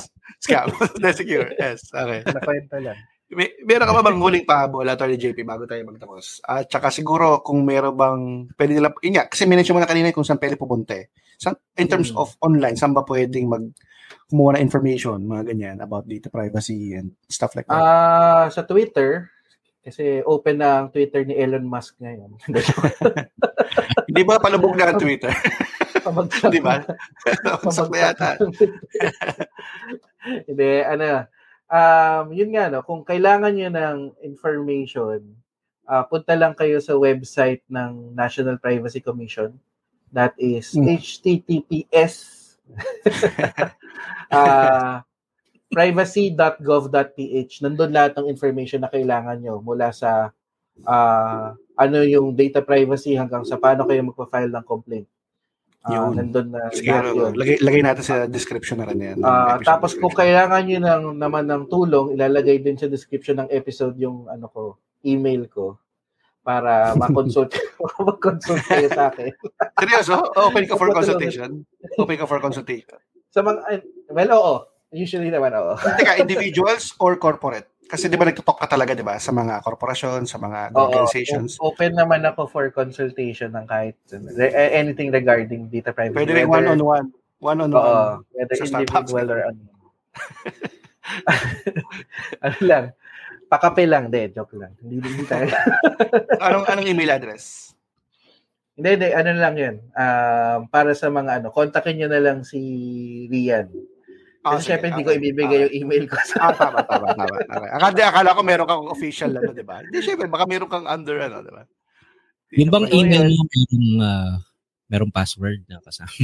Scam. 0.44 0.68
secure. 1.16 1.48
S. 1.58 1.88
Okay. 1.90 2.20
Nakwenta 2.28 2.78
lang. 2.78 2.98
May, 3.30 3.54
meron 3.62 3.86
ka 3.86 3.94
ba 3.94 4.02
bang 4.02 4.18
huling 4.18 4.42
pahabol, 4.42 4.82
Atty. 4.90 5.14
JP, 5.14 5.46
bago 5.46 5.62
tayo 5.62 5.86
magtapos? 5.86 6.42
At 6.42 6.66
saka 6.66 6.90
siguro 6.90 7.38
kung 7.46 7.62
meron 7.62 7.94
bang, 7.94 8.20
pwede 8.58 8.72
nila, 8.74 8.90
yun 9.06 9.14
nga, 9.14 9.30
kasi 9.30 9.46
minention 9.46 9.78
mo 9.78 9.82
na 9.82 9.86
kanina 9.86 10.10
kung 10.10 10.26
saan 10.26 10.42
pwede 10.42 10.58
pupunta 10.58 10.98
eh. 10.98 11.14
Sa, 11.38 11.54
in 11.78 11.86
terms 11.86 12.10
Hmm. 12.10 12.26
of 12.26 12.34
online, 12.42 12.74
saan 12.74 12.90
ba 12.90 13.06
pwedeng 13.06 13.46
mag, 13.46 13.70
kumuha 14.26 14.58
na 14.58 14.64
information, 14.66 15.22
mga 15.22 15.46
ganyan, 15.46 15.76
about 15.78 16.10
data 16.10 16.26
privacy 16.26 16.98
and 16.98 17.14
stuff 17.30 17.54
like 17.54 17.70
that? 17.70 17.78
Ah, 17.78 18.50
sa 18.50 18.66
Twitter, 18.66 19.30
kasi 19.80 20.26
open 20.26 20.58
na 20.58 20.82
ang 20.82 20.90
Twitter 20.90 21.22
ni 21.22 21.38
Elon 21.38 21.64
Musk 21.64 22.02
ngayon. 22.02 22.34
Hindi 24.10 24.22
ba 24.26 24.42
palubog 24.42 24.74
na 24.74 24.90
ang 24.90 24.98
Twitter? 24.98 25.30
Pabagsak 26.04 26.50
Di 26.50 26.58
ba? 26.58 26.82
Pabagsak 27.46 27.88
na 27.94 27.98
yata. 28.10 28.30
Hindi, 30.50 30.70
ano, 30.82 31.06
um, 31.70 32.24
yun 32.34 32.50
nga, 32.52 32.68
no, 32.68 32.82
kung 32.82 33.06
kailangan 33.06 33.54
nyo 33.54 33.70
ng 33.70 33.98
information, 34.26 35.22
ah, 35.86 36.04
punta 36.04 36.34
lang 36.34 36.52
kayo 36.58 36.82
sa 36.82 36.98
website 36.98 37.62
ng 37.70 38.12
National 38.14 38.58
Privacy 38.58 39.00
Commission. 39.00 39.54
That 40.10 40.34
is 40.42 40.74
Hmm. 40.74 40.90
https 40.98 42.14
ah 44.34 45.06
privacy.gov.ph. 45.70 47.52
Nandun 47.62 47.94
lahat 47.94 48.18
ng 48.18 48.26
information 48.26 48.82
na 48.82 48.90
kailangan 48.90 49.38
nyo 49.38 49.62
mula 49.62 49.94
sa 49.94 50.34
ah, 50.82 51.54
ano 51.78 51.98
yung 52.02 52.34
data 52.34 52.58
privacy 52.60 53.14
hanggang 53.14 53.46
sa 53.46 53.56
paano 53.56 53.86
kayo 53.86 54.02
magpa-file 54.02 54.50
ng 54.50 54.66
complaint. 54.66 55.06
Ah, 55.80 55.96
Yun. 55.96 56.20
nandun 56.20 56.52
na 56.52 56.68
Sige, 56.76 56.92
lahat 56.92 57.08
ano, 57.08 57.16
yun. 57.16 57.32
lagay, 57.40 57.56
lagay 57.64 57.80
natin 57.80 58.04
sa 58.04 58.16
description 58.28 58.84
na 58.84 58.88
rin 58.92 59.00
yan. 59.00 59.18
Episode 59.24 59.64
tapos 59.64 59.96
kung 59.96 60.12
kailangan 60.12 60.62
niyo 60.68 60.78
ng 60.84 61.16
naman 61.16 61.48
ng 61.48 61.72
tulong, 61.72 62.12
ilalagay 62.12 62.60
din 62.60 62.76
sa 62.76 62.84
description 62.84 63.40
ng 63.40 63.48
episode 63.48 63.96
yung 63.96 64.28
ano 64.28 64.44
ko, 64.52 64.76
email 65.08 65.48
ko 65.48 65.80
para 66.44 66.92
ma-consult 67.00 67.56
mag-consult 67.96 68.60
kayo 68.68 68.92
sa 68.92 69.08
akin. 69.08 69.32
Seryoso? 69.80 70.20
Open 70.36 70.68
ka 70.68 70.76
for 70.76 70.92
consultation? 70.92 71.64
Open 71.96 72.16
ka 72.20 72.28
for 72.28 72.44
consultation? 72.44 73.00
Sa 73.32 73.40
mga 73.40 73.80
well, 74.12 74.30
oo. 74.36 74.54
Usually 74.92 75.32
naman 75.32 75.56
oo. 75.56 75.80
Teka, 75.80 76.20
individuals 76.20 76.92
or 77.00 77.16
corporate? 77.16 77.69
Kasi 77.90 78.06
di 78.06 78.14
ba 78.14 78.22
nagtutok 78.22 78.62
ka 78.62 78.70
talaga, 78.70 78.94
di 78.94 79.02
ba? 79.02 79.18
Sa 79.18 79.34
mga 79.34 79.66
korporasyon, 79.66 80.22
sa 80.22 80.38
mga 80.38 80.70
Oo, 80.70 80.86
organizations. 80.86 81.58
open 81.58 81.98
naman 81.98 82.22
ako 82.22 82.46
for 82.46 82.70
consultation 82.70 83.50
ng 83.50 83.66
kahit 83.66 83.98
eh, 84.14 84.78
anything 84.78 85.10
regarding 85.10 85.66
data 85.66 85.90
privacy. 85.90 86.14
Pwede 86.14 86.38
rin 86.38 86.46
one-on-one. 86.46 87.10
One-on-one. 87.42 87.82
Oo, 87.82 88.22
whether 88.30 88.54
sa 88.54 88.78
individual 88.78 89.26
or 89.34 89.40
ano. 89.50 89.62
ano 92.46 92.58
lang. 92.62 92.84
Pakape 93.50 93.82
lang, 93.90 94.14
de, 94.14 94.30
joke 94.30 94.54
lang. 94.54 94.70
Hindi, 94.78 95.02
hindi 95.02 95.26
tayo. 95.26 95.50
anong, 96.46 96.70
anong 96.70 96.86
email 96.86 97.18
address? 97.18 97.74
Hindi, 98.78 98.88
hindi. 98.94 99.08
Ano 99.10 99.34
lang 99.34 99.58
yun. 99.58 99.76
Um, 99.98 100.70
para 100.70 100.94
sa 100.94 101.10
mga 101.10 101.42
ano, 101.42 101.50
kontakin 101.50 101.98
nyo 101.98 102.08
na 102.14 102.22
lang 102.22 102.46
si 102.46 102.62
Rian. 103.26 103.66
Ah, 104.40 104.56
Kasi 104.56 104.64
sige, 104.64 104.68
syempre, 104.72 104.88
hindi 104.88 105.04
ko 105.04 105.12
okay. 105.12 105.20
ibibigay 105.20 105.58
Ah, 105.60 105.64
yung 105.68 105.74
email 105.84 106.04
ko 106.08 106.16
sa... 106.24 106.34
Ah, 106.48 106.52
tama, 106.56 106.80
tama, 106.88 107.12
tama. 107.12 107.36
tama. 107.44 107.66
Akala, 107.76 108.08
akala 108.08 108.30
ko 108.32 108.40
meron 108.40 108.68
kang 108.72 108.88
official, 108.88 109.36
ano, 109.36 109.52
di 109.52 109.60
ba? 109.60 109.84
Hindi, 109.84 110.00
syempre, 110.00 110.32
baka 110.32 110.48
meron 110.48 110.72
kang 110.72 110.88
under, 110.88 111.20
ano, 111.20 111.44
di 111.44 111.52
ba? 111.52 111.68
Yung 112.56 112.72
bang 112.72 112.88
email 112.88 113.28
yun. 113.28 113.36
mo, 113.36 113.44
merong, 113.52 113.88
uh, 114.00 114.34
merong 114.88 115.12
password 115.12 115.60
na 115.68 115.84
kasama. 115.84 116.08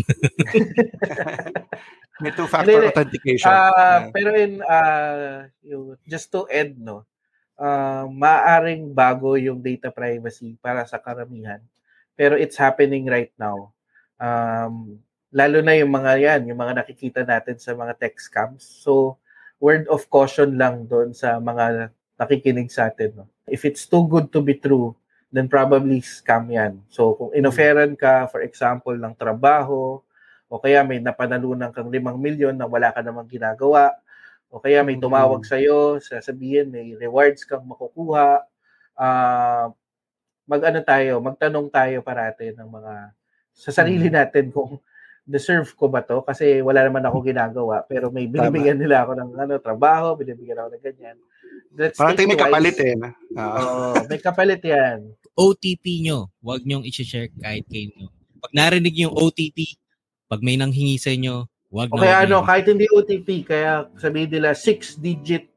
May 2.24 2.32
two-factor 2.32 2.88
authentication. 2.88 3.52
Ah, 3.52 3.68
Yeah. 3.76 4.00
pero 4.16 4.28
in, 4.32 4.52
uh, 4.64 5.44
yung, 5.60 6.00
just 6.08 6.32
to 6.32 6.48
end, 6.48 6.80
no, 6.80 7.04
uh, 7.60 8.08
maaring 8.08 8.96
bago 8.96 9.36
yung 9.36 9.60
data 9.60 9.92
privacy 9.92 10.56
para 10.64 10.88
sa 10.88 10.96
karamihan. 10.96 11.60
Pero 12.16 12.32
it's 12.32 12.56
happening 12.56 13.04
right 13.04 13.36
now. 13.36 13.76
Um, 14.16 15.04
lalo 15.32 15.58
na 15.62 15.74
yung 15.78 15.92
mga 15.92 16.12
yan, 16.20 16.40
yung 16.52 16.60
mga 16.60 16.82
nakikita 16.84 17.20
natin 17.26 17.58
sa 17.58 17.74
mga 17.74 17.98
tech 17.98 18.16
scams. 18.18 18.62
So, 18.84 19.18
word 19.58 19.88
of 19.88 20.06
caution 20.12 20.54
lang 20.60 20.86
doon 20.86 21.14
sa 21.16 21.40
mga 21.40 21.90
nakikinig 22.20 22.70
sa 22.72 22.88
atin. 22.92 23.24
No? 23.24 23.26
If 23.48 23.64
it's 23.64 23.86
too 23.88 24.06
good 24.08 24.30
to 24.32 24.40
be 24.42 24.56
true, 24.58 24.94
then 25.32 25.50
probably 25.50 26.00
scam 26.00 26.48
yan. 26.48 26.80
So, 26.88 27.14
kung 27.18 27.30
inoferan 27.36 27.98
ka, 27.98 28.30
for 28.30 28.40
example, 28.44 28.94
ng 28.96 29.14
trabaho, 29.18 30.00
o 30.46 30.60
kaya 30.62 30.86
may 30.86 31.02
napanalunan 31.02 31.74
kang 31.74 31.90
limang 31.90 32.16
milyon 32.22 32.54
na 32.54 32.70
wala 32.70 32.94
ka 32.94 33.02
namang 33.02 33.26
ginagawa, 33.26 33.90
o 34.48 34.62
kaya 34.62 34.86
may 34.86 34.94
tumawag 34.96 35.42
Mm. 35.42 35.50
sa'yo, 35.50 35.78
sasabihin 36.00 36.70
may 36.70 36.94
rewards 36.94 37.42
kang 37.42 37.66
makukuha, 37.66 38.46
ah 38.96 39.68
mag-ano 40.46 40.78
tayo, 40.86 41.18
magtanong 41.18 41.68
tayo 41.74 42.02
parate 42.06 42.54
ng 42.54 42.68
mga 42.70 42.94
sa 43.56 43.70
sarili 43.74 44.06
natin 44.12 44.54
kung 44.54 44.78
deserve 45.26 45.66
ko 45.74 45.90
ba 45.90 46.06
to 46.06 46.22
kasi 46.22 46.62
wala 46.62 46.86
naman 46.86 47.02
ako 47.02 47.18
ginagawa 47.26 47.82
pero 47.82 48.14
may 48.14 48.30
binibigyan 48.30 48.78
nila 48.78 49.02
ako 49.02 49.18
ng 49.18 49.30
ano 49.34 49.58
trabaho, 49.58 50.14
binibigyan 50.14 50.62
ako 50.62 50.68
ng 50.78 50.84
ganyan. 50.86 51.16
Let's 51.76 51.98
think 51.98 52.30
may 52.30 52.38
kapalit 52.38 52.78
eh. 52.78 52.94
Oo, 53.36 54.00
may 54.06 54.22
kapalit 54.22 54.62
yan. 54.62 55.12
OTP 55.36 56.06
nyo, 56.06 56.30
huwag 56.40 56.64
nyong 56.64 56.86
i-share 56.88 57.28
kahit 57.36 57.66
kayo 57.68 57.90
nyo. 57.92 58.06
Pag 58.40 58.52
narinig 58.54 58.96
yung 58.96 59.12
OTP, 59.12 59.76
pag 60.30 60.40
may 60.40 60.56
nanghingi 60.56 60.96
sa 60.96 61.12
inyo, 61.12 61.44
huwag 61.68 61.92
O 61.92 61.98
na 61.98 62.02
kaya 62.06 62.16
ano, 62.24 62.40
kahit 62.46 62.64
hindi 62.70 62.88
OTP, 62.88 63.44
kaya 63.44 63.90
sabihin 64.00 64.32
nila 64.32 64.56
six-digit 64.56 65.50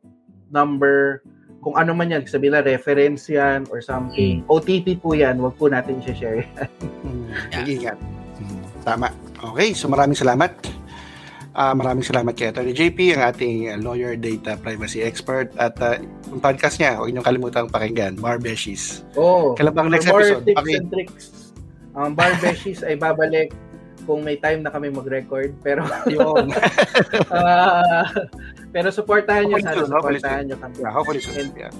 number, 0.51 1.23
kung 1.63 1.79
ano 1.79 1.95
man 1.95 2.11
yan, 2.11 2.27
sabihin 2.27 2.57
nila 2.57 2.67
reference 2.67 3.31
yan 3.31 3.63
or 3.71 3.79
something. 3.79 4.43
OTP 4.51 4.99
po 4.99 5.15
yan, 5.15 5.39
wag 5.39 5.55
po 5.55 5.71
natin 5.71 6.03
i-share. 6.03 6.43
Hmm, 7.05 7.29
Yeah. 7.53 7.61
Mag-ingat. 7.63 8.18
Tama. 8.89 9.09
Okay, 9.51 9.71
so 9.71 9.85
maraming 9.85 10.13
salamat. 10.13 10.51
Ah, 11.51 11.73
maraming 11.73 12.01
salamat 12.01 12.31
kay 12.33 12.49
Atty. 12.49 12.71
JP, 12.71 12.97
ang 13.13 13.23
ating 13.27 13.55
uh, 13.67 13.77
lawyer 13.77 14.15
data 14.15 14.55
privacy 14.55 15.01
expert 15.01 15.51
at 15.57 15.75
uh, 15.77 15.97
yung 16.27 16.39
podcast 16.39 16.77
niya, 16.77 16.95
huwag 16.95 17.11
niyong 17.11 17.25
kalimutan 17.25 17.67
pakinggan, 17.67 18.15
Barbeshies. 18.15 19.03
Oh, 19.13 19.53
Kailan 19.53 19.73
bang 19.73 19.89
next 19.89 20.07
episode? 20.07 20.45
tips 20.45 20.55
Paki- 20.55 20.77
and 20.77 20.87
tricks, 20.87 21.25
ang 21.91 22.13
Bar 22.13 22.31
Beshies 22.37 22.79
ay 22.79 22.95
babalik 22.95 23.51
kung 24.05 24.21
may 24.21 24.37
time 24.37 24.61
na 24.61 24.71
kami 24.71 24.87
mag-record. 24.87 25.51
Pero 25.59 25.83
Yun. 26.07 26.47
ah, 27.33 28.07
pero 28.69 28.87
supportahan 28.89 29.49
Hopefully 29.49 29.65
sana 29.65 29.83
supportahan 29.83 30.43
nyo 30.47 30.57
kami. 30.57 30.75
yeah, 30.77 30.91
hopefully 30.93 31.19
soon. 31.19 31.35
And- 31.43 31.55
Yeah. 31.57 31.73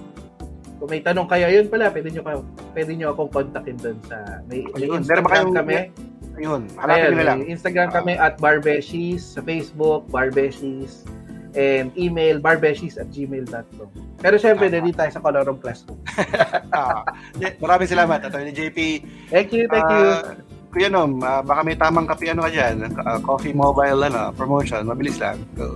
Kung 0.76 0.88
may 0.88 1.04
tanong 1.04 1.28
kayo, 1.28 1.46
yun 1.46 1.68
pala, 1.68 1.92
pwede 1.92 2.08
ka- 2.10 2.48
pwede 2.72 2.92
nyo 2.96 3.12
akong 3.12 3.28
kontakin 3.30 3.76
doon 3.78 4.00
sa, 4.02 4.16
may, 4.48 4.64
may 4.66 4.88
Ayun, 4.88 5.04
meron 5.04 5.24
ba 5.24 5.30
Instagram 5.30 5.30
kayong- 5.30 5.56
kami. 5.56 5.76
Ayun, 6.40 6.62
hanapin 6.80 7.12
nyo 7.14 7.24
lang. 7.28 7.40
may 7.44 7.52
Instagram 7.52 7.92
Ah. 7.92 7.96
kami 8.00 8.14
at 8.16 8.40
Barbeshies, 8.40 9.22
sa 9.22 9.44
Facebook, 9.44 10.08
Barbeshies, 10.08 11.04
and 11.52 11.90
email 11.98 12.40
barbeshies 12.40 12.96
at 12.96 13.10
gmail.com. 13.10 13.90
Pero 14.18 14.36
syempre, 14.38 14.70
Tama. 14.70 14.86
dito 14.86 14.96
tayo 14.96 15.12
sa 15.12 15.20
Colorong 15.20 15.60
Classroom. 15.60 16.00
Ah, 16.70 17.02
maraming 17.58 17.90
salamat, 17.90 18.22
Atty. 18.24 18.54
JP. 18.54 18.80
Thank 19.34 19.52
you, 19.52 19.66
thank 19.68 19.90
you. 19.90 20.59
Kuya 20.70 20.86
Nom, 20.86 21.18
ah, 21.26 21.42
baka 21.42 21.66
may 21.66 21.74
tamang 21.74 22.06
kape 22.06 22.30
ano 22.30 22.46
ka 22.46 22.52
dyan. 22.54 22.94
Ah, 23.02 23.18
coffee 23.18 23.58
mobile 23.58 24.06
ano, 24.06 24.30
promotion. 24.38 24.86
Mabilis 24.86 25.18
lang. 25.18 25.42
Go. 25.58 25.74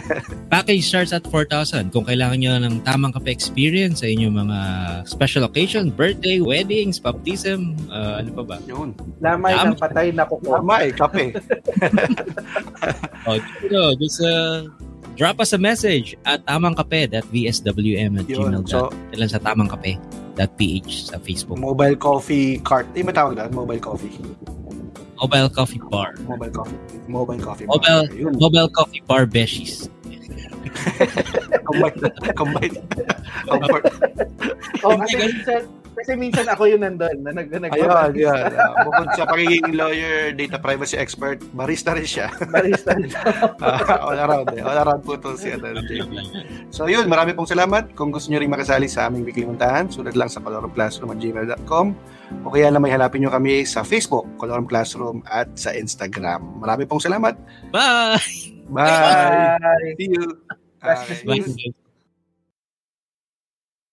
Package 0.52 0.84
starts 0.84 1.16
at 1.16 1.24
4,000. 1.32 1.88
Kung 1.88 2.04
kailangan 2.04 2.36
nyo 2.36 2.52
ng 2.60 2.84
tamang 2.84 3.16
kape 3.16 3.32
experience 3.32 4.04
sa 4.04 4.06
inyong 4.12 4.36
mga 4.44 4.58
special 5.08 5.48
occasion, 5.48 5.88
birthday, 5.88 6.44
weddings, 6.44 7.00
baptism, 7.00 7.72
uh, 7.88 8.20
ano 8.20 8.36
pa 8.36 8.42
ba? 8.44 8.56
Yun. 8.68 8.92
Lamay 9.24 9.56
Tama. 9.56 9.64
ng 9.72 9.76
patay 9.80 10.06
na 10.12 10.28
kuko. 10.28 10.60
Tama 10.60 10.74
eh, 10.84 10.92
kape. 10.92 11.24
Oh, 13.24 13.40
you 13.64 13.72
know, 13.72 13.96
just 13.96 14.20
uh, 14.20 14.68
drop 15.16 15.40
us 15.40 15.56
a 15.56 15.58
message 15.58 16.12
at 16.28 16.44
tamangkape.vswm 16.44 18.20
at 18.20 18.26
Yun. 18.28 18.60
So, 18.68 18.92
gmail.com. 18.92 19.16
lang 19.16 19.30
sa 19.32 19.40
tamangkape.ph 20.34 21.10
sa 21.10 21.16
Facebook. 21.22 21.58
mobile 21.58 21.96
coffee 21.96 22.58
cart. 22.60 22.86
Eh, 22.98 23.02
matawag 23.06 23.38
doon? 23.38 23.50
Mobile 23.54 23.80
coffee. 23.80 24.10
Mobile 25.14 25.48
Coffee 25.48 25.80
Bar. 25.88 26.18
Mobile 26.26 26.50
coffee. 26.50 26.76
Mobile 27.08 27.40
coffee. 27.40 27.64
Mobile- 27.70 28.10
Bar. 28.10 28.18
Yun. 28.18 28.34
Mobile 28.36 28.68
Coffee 28.68 29.02
Bar 29.06 29.24
Beshies. 29.24 29.88
combine. 31.70 31.96
combine. 32.34 32.74
Comfort. 33.46 33.84
oh, 34.84 34.98
kasi 35.00 35.14
minsan, 35.16 35.62
kasi 35.96 36.12
minsan 36.18 36.46
ako 36.50 36.68
yung 36.68 36.82
nandun 36.82 37.22
na 37.22 37.30
nag 37.32 37.48
nag 37.48 37.70
Ayun, 37.72 38.12
yun. 38.18 38.44
Uh, 38.52 38.84
bukod 38.86 39.08
sa 39.14 39.24
pagiging 39.24 39.74
lawyer, 39.74 40.34
data 40.34 40.58
privacy 40.58 40.98
expert, 40.98 41.38
barista 41.54 41.94
rin 41.94 42.06
siya. 42.06 42.28
barista 42.50 42.94
rin. 42.98 43.10
uh, 43.62 43.98
all 44.10 44.18
around 44.18 44.50
eh. 44.54 44.62
All 44.62 44.78
around 44.78 45.02
po 45.06 45.16
to 45.16 45.38
si 45.38 45.54
ano, 45.54 45.72
JP. 45.78 46.12
So 46.74 46.90
yun, 46.90 47.06
marami 47.06 47.32
pong 47.32 47.48
salamat. 47.48 47.94
Kung 47.94 48.10
gusto 48.10 48.28
niyo 48.28 48.42
rin 48.42 48.50
makasali 48.50 48.90
sa 48.90 49.06
aming 49.06 49.24
weekly 49.24 49.46
muntahan, 49.46 49.86
sulat 49.88 50.18
lang 50.18 50.28
sa 50.28 50.42
colorumclassroom@gmail.com 50.42 51.86
o 52.42 52.50
kaya 52.50 52.72
naman 52.72 52.90
hanapin 52.90 53.22
niyo 53.22 53.30
kami 53.30 53.62
sa 53.62 53.86
Facebook, 53.86 54.26
Colorum 54.40 54.66
Classroom 54.66 55.22
at 55.28 55.46
sa 55.54 55.70
Instagram. 55.70 56.42
Marami 56.58 56.88
pong 56.88 57.02
salamat. 57.02 57.36
Bye! 57.70 58.18
Bye! 58.72 59.60
Bye! 59.60 59.94
See 60.00 60.10
you! 60.10 60.24
Bye. 60.80 61.83